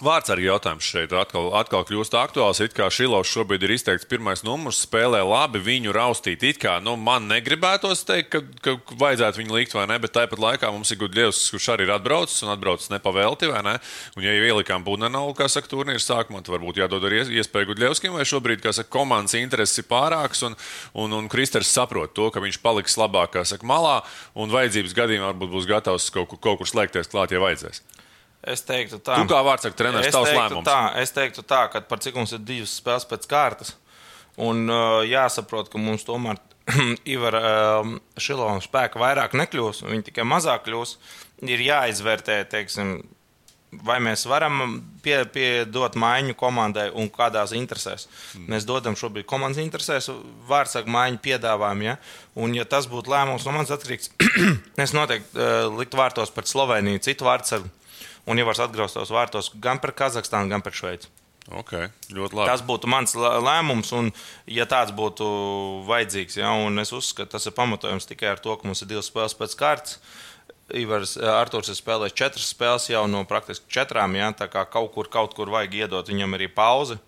Vārds 0.00 0.30
arī 0.32 0.46
jautājums 0.46 0.86
šeit 0.88 1.12
atkal, 1.12 1.50
atkal 1.58 1.82
kļūst 1.84 2.14
aktuāls. 2.16 2.62
It 2.64 2.72
kā 2.72 2.86
Šilovs 2.88 3.28
šobrīd 3.34 3.66
ir 3.66 3.74
izteikts 3.74 4.08
pirmais 4.08 4.40
numurs, 4.46 4.78
spēlē 4.86 5.18
labi, 5.20 5.60
viņu 5.60 5.92
raustīt. 5.92 6.40
It 6.48 6.60
kā 6.62 6.78
nu, 6.80 6.94
man 6.96 7.26
negribētos 7.28 8.06
teikt, 8.08 8.30
ka, 8.32 8.40
ka 8.64 8.96
vajadzētu 9.02 9.42
viņu 9.42 9.58
likt 9.58 9.76
vai 9.76 9.84
ne, 9.90 9.98
bet 10.00 10.14
tāpat 10.16 10.40
laikā 10.40 10.70
mums 10.72 10.94
ir 10.94 11.02
Gudļevs, 11.02 11.42
kurš 11.52 11.68
arī 11.74 11.84
ir 11.84 11.92
atbraucis 11.98 12.40
un 12.46 12.54
atbraucis 12.54 12.88
nepavēlti, 12.94 13.52
vai 13.52 13.60
ne? 13.66 13.76
Un, 14.16 14.24
ja 14.24 14.32
jau 14.38 14.48
ielikām 14.48 14.88
Bunenalu, 14.88 15.36
kā 15.36 15.50
saka, 15.52 15.68
turnīra 15.68 16.00
sākumā, 16.00 16.40
tad 16.40 16.56
varbūt 16.56 16.80
jādod 16.80 17.04
arī 17.04 17.20
iespēju 17.36 17.74
Gudļevskim, 17.74 18.16
vai 18.16 18.24
šobrīd, 18.24 18.64
kā 18.64 18.72
saka, 18.72 18.88
komandas 18.96 19.36
intereses 19.36 19.84
ir 19.84 19.90
pārāks, 19.92 20.46
un, 20.48 20.56
un, 20.96 21.20
un 21.20 21.28
Kristers 21.28 21.68
saprot 21.76 22.16
to, 22.16 22.32
ka 22.32 22.40
viņš 22.40 22.62
paliks 22.64 22.96
labāk, 22.96 23.36
kā 23.36 23.44
saka, 23.44 23.68
malā, 23.68 23.98
un 24.32 24.56
vajadzības 24.56 24.96
gadījumā 24.96 25.34
varbūt 25.34 25.58
būs 25.58 25.68
gatavs 25.68 26.08
kaut, 26.14 26.38
kaut 26.40 26.62
kur 26.62 26.72
slēgties 26.72 27.12
klāt, 27.12 27.36
ja 27.36 27.44
vajadzēs. 27.44 27.84
Es 28.40 28.62
teiktu, 28.64 28.96
tā. 29.04 29.18
Tu 29.20 29.28
kā 29.28 29.40
vārds 29.44 29.66
sakot, 29.66 29.76
treneris, 29.82 30.14
tavs 30.14 30.32
lēmums. 30.32 30.64
Tā, 30.64 30.78
es 31.02 31.12
teiktu 31.12 31.44
tā, 31.44 31.66
ka 31.72 31.82
par 31.84 32.00
cik 32.00 32.16
mums 32.16 32.32
ir 32.32 32.40
divas 32.40 32.72
spēles 32.80 33.04
pēc 33.08 33.28
kārtas, 33.28 33.74
un 34.40 34.64
uh, 34.70 35.00
jāsaprot, 35.04 35.68
ka 35.72 35.80
mums 35.80 36.06
tomēr 36.08 36.40
Ivar 37.14 37.36
uh, 37.36 37.94
Šilovs 38.20 38.68
spēka 38.70 39.00
vairāk 39.00 39.36
nekļūs, 39.36 39.84
viņi 39.84 40.06
tikai 40.08 40.24
mazāk 40.28 40.64
kļūs, 40.68 40.96
ir 41.52 41.64
jāizvērtē, 41.66 42.38
teiksim, 42.48 42.94
vai 43.84 43.98
mēs 44.02 44.24
varam 44.30 44.78
pie, 45.04 45.18
piedot 45.34 45.98
maiņu 46.00 46.36
komandai 46.38 46.86
un 46.96 47.10
kādās 47.12 47.52
interesēs. 47.56 48.06
Mm. 48.38 48.46
Mēs 48.54 48.68
dodam 48.68 48.96
šobrīd 48.98 49.28
komandas 49.28 49.60
interesēs, 49.62 50.08
vārdsaktu 50.48 50.90
maiņu 50.90 51.20
piedāvājumu. 51.26 51.86
Ja? 51.90 51.98
Un, 52.40 52.56
ja 52.56 52.64
tas 52.64 52.88
būtu 52.90 53.12
lēmums 53.12 53.44
no 53.44 53.54
manis 53.56 53.74
atkarīgs, 53.76 54.14
es 54.84 54.96
noteikti 54.96 55.36
uh, 55.36 55.68
liktu 55.76 56.00
vārtos 56.00 56.32
pret 56.34 56.50
Sloveniju, 56.50 57.04
citu 57.04 57.28
vārdsaktu 57.28 57.79
un 58.30 58.38
jau 58.38 58.46
var 58.46 58.62
atgriezt 58.66 58.98
tos 58.98 59.10
vārtos 59.14 59.50
gan 59.62 59.82
par 59.82 59.94
Kazahstānu, 59.98 60.52
gan 60.52 60.62
par 60.62 60.76
Šveici. 60.76 61.10
Okay. 61.50 61.88
Tas 62.46 62.62
būtu 62.62 62.86
mans 62.90 63.16
lēmums, 63.18 63.90
un, 63.96 64.12
ja 64.46 64.68
tāds 64.70 64.94
būtu 64.94 65.26
vajadzīgs, 65.88 66.36
ja, 66.38 66.52
un 66.54 66.78
es 66.78 66.92
uzskatu, 66.94 67.32
tas 67.32 67.48
ir 67.48 67.56
pamatojums 67.56 68.06
tikai 68.06 68.28
ar 68.30 68.42
to, 68.42 68.54
ka 68.54 68.68
mums 68.68 68.84
ir 68.84 68.92
divas 68.92 69.10
spēles 69.10 69.34
pēc 69.38 69.56
kārtas. 69.58 69.98
Ivars 70.78 71.16
Arthurs 71.18 71.72
ir 71.72 71.78
spēlējis 71.80 72.14
četras 72.14 72.50
spēles 72.52 72.86
jau 72.92 73.02
no 73.10 73.24
praktiski 73.26 73.66
četrām. 73.74 74.14
Ja, 74.14 74.30
tā 74.36 74.46
kā 74.52 74.62
kaut 74.70 74.92
kur, 74.94 75.08
kaut 75.10 75.34
kur 75.34 75.50
vajag 75.50 75.74
iedot 75.80 76.12
viņam 76.12 76.38
arī 76.38 76.46
pauzi. 76.54 77.00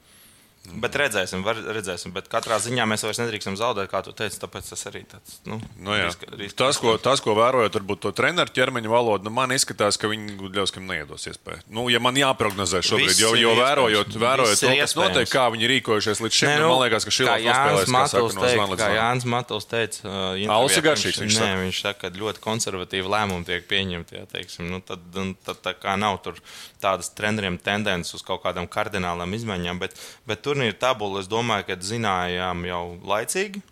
Bet 0.62 0.94
redzēsim, 0.94 1.42
var, 1.42 1.58
redzēsim. 1.74 2.12
Bet 2.14 2.28
katrā 2.30 2.56
ziņā 2.62 2.84
mēs 2.86 3.02
vairs 3.02 3.18
nedrīkstam 3.18 3.56
zaudēt, 3.58 3.88
kā 3.90 3.98
tu 4.06 4.12
teici. 4.14 4.38
Tāpēc 4.38 4.68
tas 4.70 4.86
arī 4.86 5.02
tāds 5.10 5.40
nu, 5.48 5.58
nu, 5.82 5.96
riska, 5.98 6.28
riska 6.38 6.58
tas, 6.62 6.78
ko, 6.78 6.94
tas, 7.02 7.22
ko 7.24 7.34
vērojot, 7.34 7.74
varbūt 7.80 8.02
to 8.04 8.12
treneru 8.14 8.54
ķermeņa 8.54 8.92
valodu, 8.92 9.26
nu, 9.26 9.32
man 9.34 9.50
izskatās, 9.54 9.98
ka 9.98 10.10
viņi 10.12 10.36
Gudļevskam 10.38 10.86
neiedos 10.86 11.26
iespēju. 11.32 11.64
Nu, 11.66 11.88
ja 11.90 11.98
man 12.02 12.14
jāprognozē 12.18 12.78
šobrīd, 12.86 13.10
Viss 13.10 13.24
jo, 13.24 13.32
jo 13.38 13.56
vērojot, 13.58 14.14
vērojot 14.22 14.62
to, 14.62 14.70
kas 14.78 14.94
notiek, 15.00 15.32
kā 15.32 15.48
viņi 15.50 15.70
rīkojušies 15.72 16.22
līdz 16.22 16.38
šim, 16.38 16.50
Nē, 16.52 16.54
nu, 16.62 16.70
man 16.70 16.84
liekas, 16.84 17.08
ka 17.08 17.16
šī 17.18 17.26
ir 17.26 17.32
Jānis 17.48 18.78
kā 18.78 18.90
Jānis 18.94 19.28
Matovs 19.34 19.68
teica, 19.70 20.06
uh, 20.06 20.54
Alsi 20.56 20.84
Garšīgs. 20.86 21.20
Viņš, 21.26 21.40
nē, 21.42 21.50
viņš 21.64 21.82
saka, 21.88 22.06
ka 22.06 22.22
ļoti 22.22 22.42
konservatīvi 22.44 23.10
lēmumi 23.10 23.48
tiek 23.48 23.66
pieņemti. 23.70 24.18
Jā, 24.20 24.26
teiksim, 24.30 24.70
nu, 24.70 24.82
tad, 24.86 25.02
tad, 25.42 25.60
tā 25.64 25.74
kā 25.78 25.98
nav 26.00 26.20
tur 26.24 26.38
tādas 26.82 27.12
treneriem 27.16 27.58
tendences 27.62 28.16
uz 28.18 28.24
kaut 28.26 28.42
kādām 28.44 28.66
kardinālām 28.70 29.36
izmaiņām, 29.38 29.80
bet, 29.82 29.96
bet 30.28 30.42
turnīra 30.52 30.76
tabula, 30.78 31.22
es 31.22 31.30
domāju, 31.30 31.70
ka 31.70 31.78
zinājām 31.80 32.66
jau 32.68 32.82
laicīgi. 33.08 33.62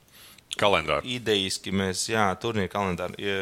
Kalendāri. 0.60 1.16
Idejiski 1.20 1.72
mēs, 1.76 2.08
jā, 2.10 2.26
turnīra 2.40 2.72
kalendāri. 2.72 3.36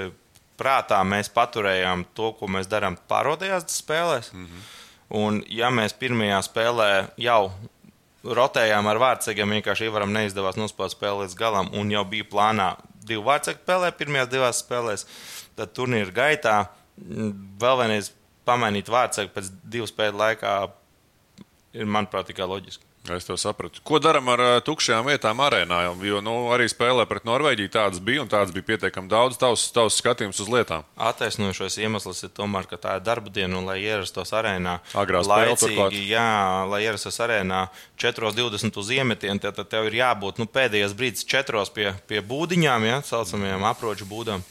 Prātā 0.59 0.99
mēs 1.07 1.31
paturējām 1.31 2.05
to, 2.19 2.33
ko 2.39 2.51
mēs 2.51 2.69
darām 2.69 2.99
pārādījās 3.09 3.71
spēlēs. 3.79 4.33
Mm 4.35 4.45
-hmm. 4.45 4.69
Un, 5.09 5.43
ja 5.49 5.71
mēs 5.71 5.95
pirmajā 5.97 6.43
spēlē 6.45 7.09
jau 7.17 7.53
rotējām 8.25 8.87
ar 8.91 8.99
vārdsegiem, 9.01 9.55
vienkārši 9.57 9.89
Ivaram 9.89 10.13
neizdevās 10.13 10.59
nospēlēt 10.59 10.97
spēli 10.97 11.23
līdz 11.23 11.37
galam, 11.39 11.71
un 11.73 11.91
jau 11.91 12.05
bija 12.05 12.27
plānā 12.29 12.75
divu 13.07 13.25
vārdsegu 13.31 13.63
spēlē, 13.63 13.93
pirmajās 13.97 14.29
divās 14.29 14.61
spēlēs. 14.65 15.07
Tad 15.57 15.73
turnīra 15.73 16.13
gaitā 16.13 16.57
vēl 17.63 17.79
vienreiz 17.81 18.13
pamainīt 18.45 18.89
vārdsegu 18.89 19.33
pēc 19.33 19.51
divu 19.65 19.87
spēļu 19.87 20.19
laikā 20.19 20.53
ir, 21.73 21.87
manuprāt, 21.87 22.29
tikai 22.33 22.49
loģiski. 22.49 22.88
Es 23.17 23.27
to 23.29 23.37
sapratu. 23.41 23.81
Ko 23.87 24.01
darām 24.03 24.29
ar 24.33 24.43
uh, 24.43 24.55
tukšajām 24.65 25.09
vietām 25.09 25.41
arēnā? 25.45 25.81
Jo 26.05 26.21
nu, 26.25 26.35
arī 26.55 26.69
spēlē 26.71 27.07
pret 27.09 27.25
Norvēģiju 27.29 27.73
tādas 27.73 28.03
bija, 28.05 28.23
un 28.25 28.31
tādas 28.31 28.53
bija 28.55 28.67
pietiekami 28.69 29.11
daudz. 29.11 29.39
Tavs, 29.41 29.69
tavs 29.75 29.99
skatījums 30.03 30.41
uz 30.45 30.51
lietām. 30.53 30.87
Attaisnojošais 31.09 31.79
iemesls 31.81 32.25
ir 32.27 32.33
tomēr, 32.37 32.69
ka 32.71 32.81
tā 32.81 32.97
ir 32.99 33.05
darba 33.07 33.33
diena, 33.33 33.61
un 33.61 33.69
lai 33.69 33.79
ierastos 33.83 34.35
arēnā 34.37 34.79
Agrā 34.93 35.23
spēle 35.27 35.57
turklāt. 35.57 35.93
laicīgi, 35.93 36.09
jā, 36.13 36.29
lai 36.71 36.83
ierastos 36.87 37.21
arēnā 37.25 37.65
4.20 38.01 38.81
uz 38.83 38.93
iemetienu, 38.99 39.43
tad, 39.43 39.59
tad 39.61 39.71
tev 39.73 39.89
ir 39.89 40.01
jābūt 40.01 40.43
nu, 40.43 40.49
pēdējais 40.51 40.97
brīdis 40.99 41.29
4 41.29 41.65
pie, 41.75 41.93
pie 42.11 42.25
būdiņām, 42.25 42.89
ja, 42.89 43.01
saucamajām 43.07 43.65
aproču 43.71 44.09
būdām. 44.11 44.45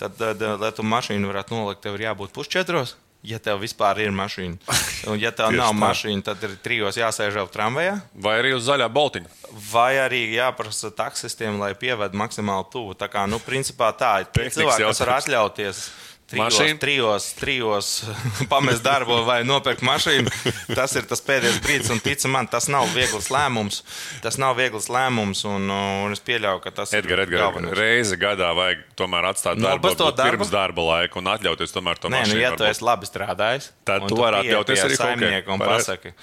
Tad, 0.00 0.18
tad, 0.18 0.40
lai 0.58 0.72
tu 0.74 0.82
mašīnu 0.82 1.30
varētu 1.30 1.54
nolikt, 1.54 1.84
tev 1.84 1.98
ir 1.98 2.08
jābūt 2.08 2.34
pusčetros. 2.34 2.96
Ja 3.24 3.38
tev 3.40 3.62
vispār 3.62 4.02
ir 4.04 4.12
mašīna, 4.12 4.58
un 5.10 5.16
ja 5.20 5.30
tev 5.32 5.54
nav 5.56 5.72
tā. 5.72 5.80
mašīna, 5.80 6.24
tad 6.26 6.42
ir 6.44 6.58
trijos 6.64 6.98
jāsēž 7.00 7.38
jau 7.40 7.46
tramvajā. 7.48 7.94
Vai 8.26 8.34
arī 8.42 8.52
uz 8.56 8.66
zaļā 8.68 8.90
boltiņa? 8.92 9.32
Vai 9.70 9.94
arī 10.02 10.26
jāprasa 10.34 10.92
taksistiem, 10.92 11.56
lai 11.62 11.72
pieved 11.78 12.16
maksimāli 12.20 12.68
tuvu. 12.72 12.96
Tā 13.00 13.08
kā, 13.08 13.24
nu, 13.30 13.40
principā 13.40 13.94
tā 13.96 14.18
ir. 14.24 14.28
Cilvēki, 14.34 14.90
kas 14.90 15.00
var 15.04 15.14
atļauties 15.18 15.86
trijos, 16.30 16.54
Mašīnu? 16.56 16.78
trijos, 16.80 17.24
trijos 17.38 17.88
pamest 18.52 18.82
darbu 18.84 19.20
vai 19.26 19.40
nopirkt 19.44 19.82
mašīnu, 19.86 20.30
tas 20.74 20.94
ir 20.96 21.04
tas 21.10 21.20
pēdējais 21.24 21.58
brīdis. 21.64 21.90
Un 21.94 22.00
tici 22.02 22.30
man, 22.32 22.48
tas 22.50 22.66
nav 22.72 22.88
viegls 22.96 23.28
lēmums. 23.34 23.82
Tas 24.24 24.38
nav 24.40 24.56
viegls 24.58 24.88
lēmums, 24.92 25.44
un, 25.50 25.68
un 25.70 26.14
es 26.16 26.22
pieļauju, 26.24 26.62
ka 26.64 26.72
tas 26.80 26.94
Edgars, 26.96 27.12
ir 27.12 27.24
Edgars, 27.26 27.42
galvenais. 27.44 27.76
reizi 27.78 28.18
gadā 28.20 28.50
vajag 28.56 28.82
tomēr 28.98 29.28
atstāt 29.30 29.60
Nu, 29.60 29.68
darbu, 29.68 29.92
to 30.00 30.08
darba? 30.12 30.30
pirms 30.38 30.52
darba 30.54 30.86
laika 30.88 31.20
un 31.20 31.28
atļauties 31.34 31.76
tomēr 31.76 32.00
to 32.00 32.08
Nē, 32.08 32.22
nu, 32.24 32.32
mašīnu. 32.32 32.40
ja 32.42 32.54
tu 32.56 32.64
varbūt. 32.64 32.70
esi 32.76 32.88
labi 32.90 33.10
strādājis, 33.12 33.68
Tad 33.84 34.08
tu 34.08 34.16
vari 34.22 34.40
atļauties 34.46 34.84
arī 34.88 34.96
hokeju. 34.96 35.02
saimnieka 35.04 35.54
un 35.54 35.62
pasaki, 35.66 36.14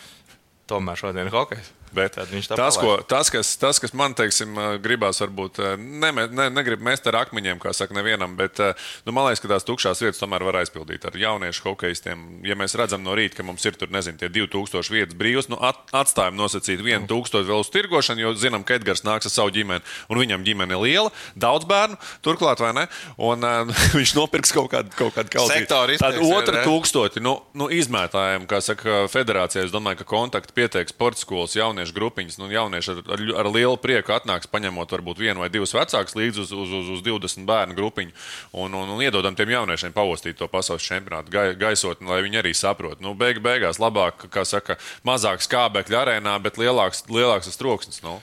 tomēr 0.72 1.00
šodien 1.06 1.30
ir 1.30 1.36
hokejs. 1.38 1.72
Bet 1.96 2.16
tas, 2.16 2.78
ko, 2.80 2.96
tas, 3.08 3.30
kas, 3.34 3.54
tas, 3.60 3.80
kas 3.84 3.94
man 3.98 4.16
teiksim, 4.18 4.56
gribās, 4.84 5.20
varbūt 5.24 5.60
ne, 5.80 6.12
ne, 6.32 6.48
negrib 6.54 6.84
mest 6.84 7.08
ar 7.10 7.22
akmeņiem, 7.24 7.60
kā 7.62 7.74
saka, 7.76 7.96
nevienam, 7.98 8.38
bet 8.40 8.62
nu, 9.06 9.14
man 9.16 9.28
liekas, 9.28 9.44
ka 9.44 9.52
tās 9.52 9.68
tukšās 9.68 10.04
vietas 10.04 10.22
tomēr 10.22 10.46
var 10.48 10.62
aizpildīt 10.62 11.06
ar 11.08 11.18
jauniešu 11.20 11.66
hokeistiem. 11.68 12.24
Ja 12.48 12.56
mēs 12.60 12.76
redzam 12.80 13.04
no 13.06 13.16
rīta, 13.18 13.40
ka 13.40 13.46
mums 13.48 13.66
ir 13.68 13.78
tur, 13.80 13.92
nezinu, 13.94 14.20
tie 14.22 14.32
2000 14.32 14.96
vietas 14.96 15.18
brīvas, 15.20 15.50
nu, 15.52 15.60
at, 15.62 15.84
atstājam 15.96 16.38
nosacīt 16.40 16.84
1000 16.84 17.48
vēl 17.50 17.64
uz 17.64 17.72
tirgošanu, 17.74 18.24
jo 18.24 18.34
zinām, 18.40 18.66
ka 18.68 18.78
Edgars 18.80 19.06
nāks 19.08 19.28
ar 19.30 19.36
savu 19.36 19.54
ģimeni, 19.56 19.84
un 20.12 20.22
viņam 20.22 20.46
ģimene 20.48 20.78
ir 20.78 20.84
liela, 20.86 21.14
daudz 21.36 21.68
bērnu, 21.70 22.00
turklāt, 22.26 22.64
vai 22.64 22.72
ne? 22.78 22.88
Un 23.22 23.46
uh, 23.46 23.72
viņš 23.98 24.16
nopirks 24.18 24.54
kaut 24.56 24.72
kādu, 24.74 24.94
kaut 24.98 25.16
kādu. 25.18 25.46
Sektoru 25.52 25.98
Tad 26.02 26.20
otra 26.24 26.60
ne? 26.60 26.64
tūkstoti, 26.68 27.24
nu, 27.24 27.38
nu 27.58 27.68
izmētājiem, 27.74 28.48
kā 28.50 28.62
saka 28.64 29.06
federācijā, 29.12 29.66
es 29.68 29.74
domāju, 29.74 30.02
ka 30.02 30.10
kontakti 30.14 30.56
pieteiks 30.58 30.96
sporta 30.96 31.22
skolas 31.22 31.56
jauniešu 31.82 31.96
grupiņas, 31.96 32.38
nu, 32.40 32.50
jaunieši 32.52 32.92
ar, 32.94 33.02
ar, 33.16 33.24
ar 33.42 33.50
lielu 33.52 33.78
prieku 33.82 34.14
atnāks, 34.14 34.50
paņemot 34.52 34.92
varbūt 34.92 35.20
vienu 35.20 35.42
vai 35.42 35.50
divus 35.50 35.74
vecākus 35.74 36.16
līdzi 36.16 36.44
uz, 36.44 36.52
uz, 36.54 36.72
uz, 36.72 36.90
uz 36.98 37.02
20 37.02 37.46
bērnu 37.46 37.76
grupiņu 37.76 38.12
un, 38.54 38.74
un, 38.74 38.90
un 38.96 39.02
iedodam 39.02 39.36
tiem 39.36 39.50
jauniešiem 39.56 39.94
pavostīt 39.94 40.38
to 40.38 40.48
pasaules 40.48 40.86
čempionātu 40.86 41.34
gai, 41.34 41.52
gaisotni, 41.56 42.10
lai 42.10 42.22
viņi 42.26 42.42
arī 42.42 42.54
saprot. 42.54 43.02
Nu, 43.02 43.16
beig, 43.18 43.42
beigās 43.42 43.82
labāk, 43.82 44.28
kā 44.32 44.46
saka, 44.46 44.78
mazāk 45.08 45.42
skābekļa 45.42 46.06
arēnā, 46.06 46.38
bet 46.44 46.62
lielāks, 46.62 47.06
lielāks 47.10 47.50
tas 47.50 47.60
troksnis. 47.60 48.04
Nu. 48.06 48.20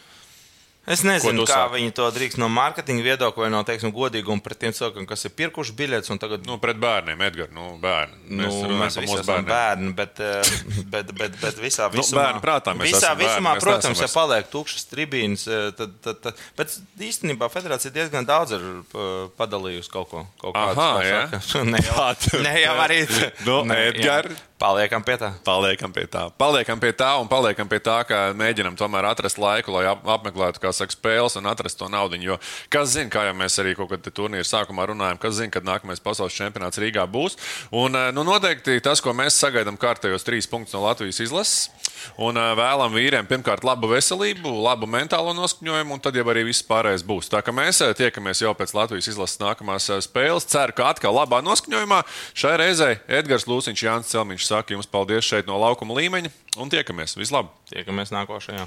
Es 0.88 1.02
nezinu, 1.04 1.44
kā 1.44 1.58
saki? 1.66 1.74
viņi 1.76 1.92
to 1.96 2.06
drīkst 2.16 2.38
no 2.40 2.48
mārketinga 2.52 3.04
viedokļa 3.04 3.44
vai 3.44 3.50
no 3.52 3.60
teiksim, 3.68 3.92
godīguma 3.94 4.40
pret 4.44 4.60
tiem 4.62 4.72
cilvēkiem, 4.76 5.06
kas 5.08 5.26
ir 5.28 5.34
pirkuši 5.36 5.74
biļetes. 5.76 6.12
un 6.14 6.20
Tagad, 6.22 6.46
Nu, 6.48 6.56
pret 6.62 6.80
bērniem, 6.80 7.20
Edgars, 7.28 7.52
nu, 7.52 7.74
bērni. 7.82 8.16
Nu, 8.38 8.48
runājam 8.48 8.80
mēs 8.84 8.98
visi 9.02 9.18
esam 9.20 9.44
bērni, 9.48 9.92
bet, 9.98 10.22
eh, 10.24 10.52
bet, 10.94 11.12
bet, 11.18 11.36
bet 11.42 11.60
visā 11.60 11.90
Nu, 11.92 12.00
visumā, 12.00 12.24
bērnu 12.24 12.42
prātā 12.44 12.74
mēs 12.78 12.88
visā 12.88 13.02
esam 13.02 13.20
bērni, 13.20 13.34
visumā 13.34 13.54
mēs 13.58 13.66
protams, 13.66 14.00
neesam 14.00 14.08
ja 14.08 14.10
paliek 14.14 14.50
tukšas 14.54 14.88
tribīnes, 14.88 15.46
eh, 15.46 15.68
tad, 15.76 15.94
tad, 16.04 16.22
tad 16.24 16.42
bet 16.56 16.76
īstenībā 17.10 17.50
federācija 17.52 17.92
diezgan 17.94 18.28
daudz 18.28 18.56
ir 18.56 18.64
eh, 18.64 19.14
padalījusi 19.38 19.92
kaut 19.92 20.10
ko. 20.12 20.24
Kaut 20.40 20.56
Aha, 20.56 20.72
kādus, 20.72 21.44
kā 21.44 21.58
jā? 21.60 21.64
ne, 21.74 21.84
jau, 21.84 22.10
ne 22.48 22.54
jau 22.62 22.76
arī. 22.86 23.00
Nu, 23.44 23.60
Ne, 23.68 23.76
jā. 23.76 23.90
Edgar. 23.92 24.30
Paliekam 24.58 25.04
pie 25.06 25.14
tā. 25.14 25.28
Paliekam 25.46 25.92
pie 25.94 26.02
tā. 26.10 26.24
Paliekam 26.34 26.80
pie 26.82 26.90
tā 26.90 27.12
un 27.22 27.28
paliekam 27.30 27.68
pie 27.70 27.78
tā, 27.78 28.00
ka 28.02 28.32
mēģinam 28.34 28.74
tomēr 28.74 29.06
atrast 29.06 29.38
laiku, 29.38 29.70
lai 29.76 29.84
ap, 29.86 30.00
apmeklētu, 30.02 30.58
kā 30.58 30.72
saka, 30.74 30.96
spēles 30.96 31.38
un 31.38 31.46
atrastu 31.46 31.84
to 31.84 31.90
naudu. 31.92 32.18
Jo 32.18 32.40
kas 32.66 32.96
zina, 32.96 33.06
kā 33.12 33.22
jau 33.28 33.36
mēs 33.38 33.54
arī 33.62 33.76
kaut 33.78 33.92
kad 33.92 34.08
turnīra 34.10 34.42
sākumā 34.42 34.88
runājam, 34.90 35.20
kas 35.22 35.36
zina, 35.38 35.52
kad 35.54 35.62
nākamais 35.62 36.02
pasaules 36.02 36.34
čempionāts 36.34 36.80
Rīgā 36.82 37.04
būs. 37.06 37.38
Un 37.70 37.94
eh, 37.94 38.08
nu, 38.10 38.24
noteikti 38.26 38.80
tas, 38.82 38.98
ko 38.98 39.14
mēs 39.14 39.38
sagaidām 39.38 39.78
kārtējos 39.78 40.26
trīs 40.26 40.50
punktus 40.50 40.74
no 40.74 40.82
Latvijas 40.88 41.22
izlases. 41.22 41.70
Un 42.18 42.34
eh, 42.34 42.50
vēlam 42.58 42.98
vīriem 42.98 43.30
pirmkārt 43.30 43.62
labu 43.62 43.92
veselību, 43.92 44.56
labu 44.66 44.90
mentālo 44.90 45.36
noskaņojumu, 45.38 45.94
un 45.94 46.02
tad 46.02 46.18
jau 46.18 46.26
arī 46.34 46.48
viss 46.50 46.66
pārējais 46.66 47.06
būs. 47.06 47.30
Tā 47.30 47.44
kā 47.46 47.54
mēs 47.54 47.78
eh, 47.86 47.94
tiekamies 47.94 48.42
jau 48.42 48.56
pēc 48.58 48.74
Latvijas 48.74 49.12
izlases 49.14 49.38
nākamās 49.38 49.86
spēles. 50.02 50.50
Ceru, 50.50 50.74
ka 50.74 50.90
atkal 50.96 51.14
labā 51.14 51.44
noskaņojumā. 51.46 52.02
Šai 52.34 52.56
reizei 52.58 52.98
Edgars 53.06 53.46
Lūsiņš, 53.46 53.86
Jānis 53.86 54.10
Celmiņš 54.10 54.47
saka 54.48 54.74
jums 54.74 54.88
paldies 54.90 55.26
šeit 55.28 55.48
no 55.48 55.58
laukuma 55.60 55.96
līmeņa 55.98 56.32
un 56.62 56.72
tiekamies. 56.72 57.16
Vislabāk! 57.20 57.52
Tiekamies 57.72 58.12
nākošajā 58.14 58.66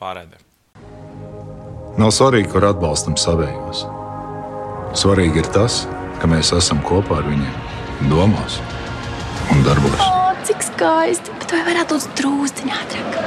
pārēdē. 0.00 0.40
Nav 2.00 2.12
svarīgi, 2.14 2.50
kur 2.52 2.64
atbalstam 2.68 3.16
savējos. 3.20 3.84
Svarīgi 4.98 5.42
ir 5.42 5.50
tas, 5.54 5.84
ka 6.20 6.30
mēs 6.30 6.52
esam 6.56 6.80
kopā 6.86 7.20
ar 7.20 7.28
viņiem, 7.28 7.56
domās 8.10 8.58
un 9.52 9.62
darbos. 9.66 10.00
O, 10.02 10.30
cik 10.48 10.64
skaisti! 10.66 11.34
Bet 11.42 11.54
vai 11.54 11.62
varētu 11.68 11.98
būt 11.98 12.20
drūztiņā 12.20 12.80
ātrāk? 12.84 13.18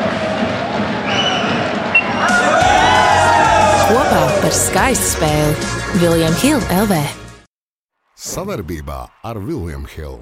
Kopā 3.93 4.21
par 4.41 4.55
skaistu 4.55 5.09
spēli 5.17 5.99
Viljams 6.01 6.43
Hilde 6.43 6.83
LV. 6.83 7.01
Savarbībā 8.23 9.01
ar 9.27 9.41
William 9.43 9.83
Hill. 9.91 10.21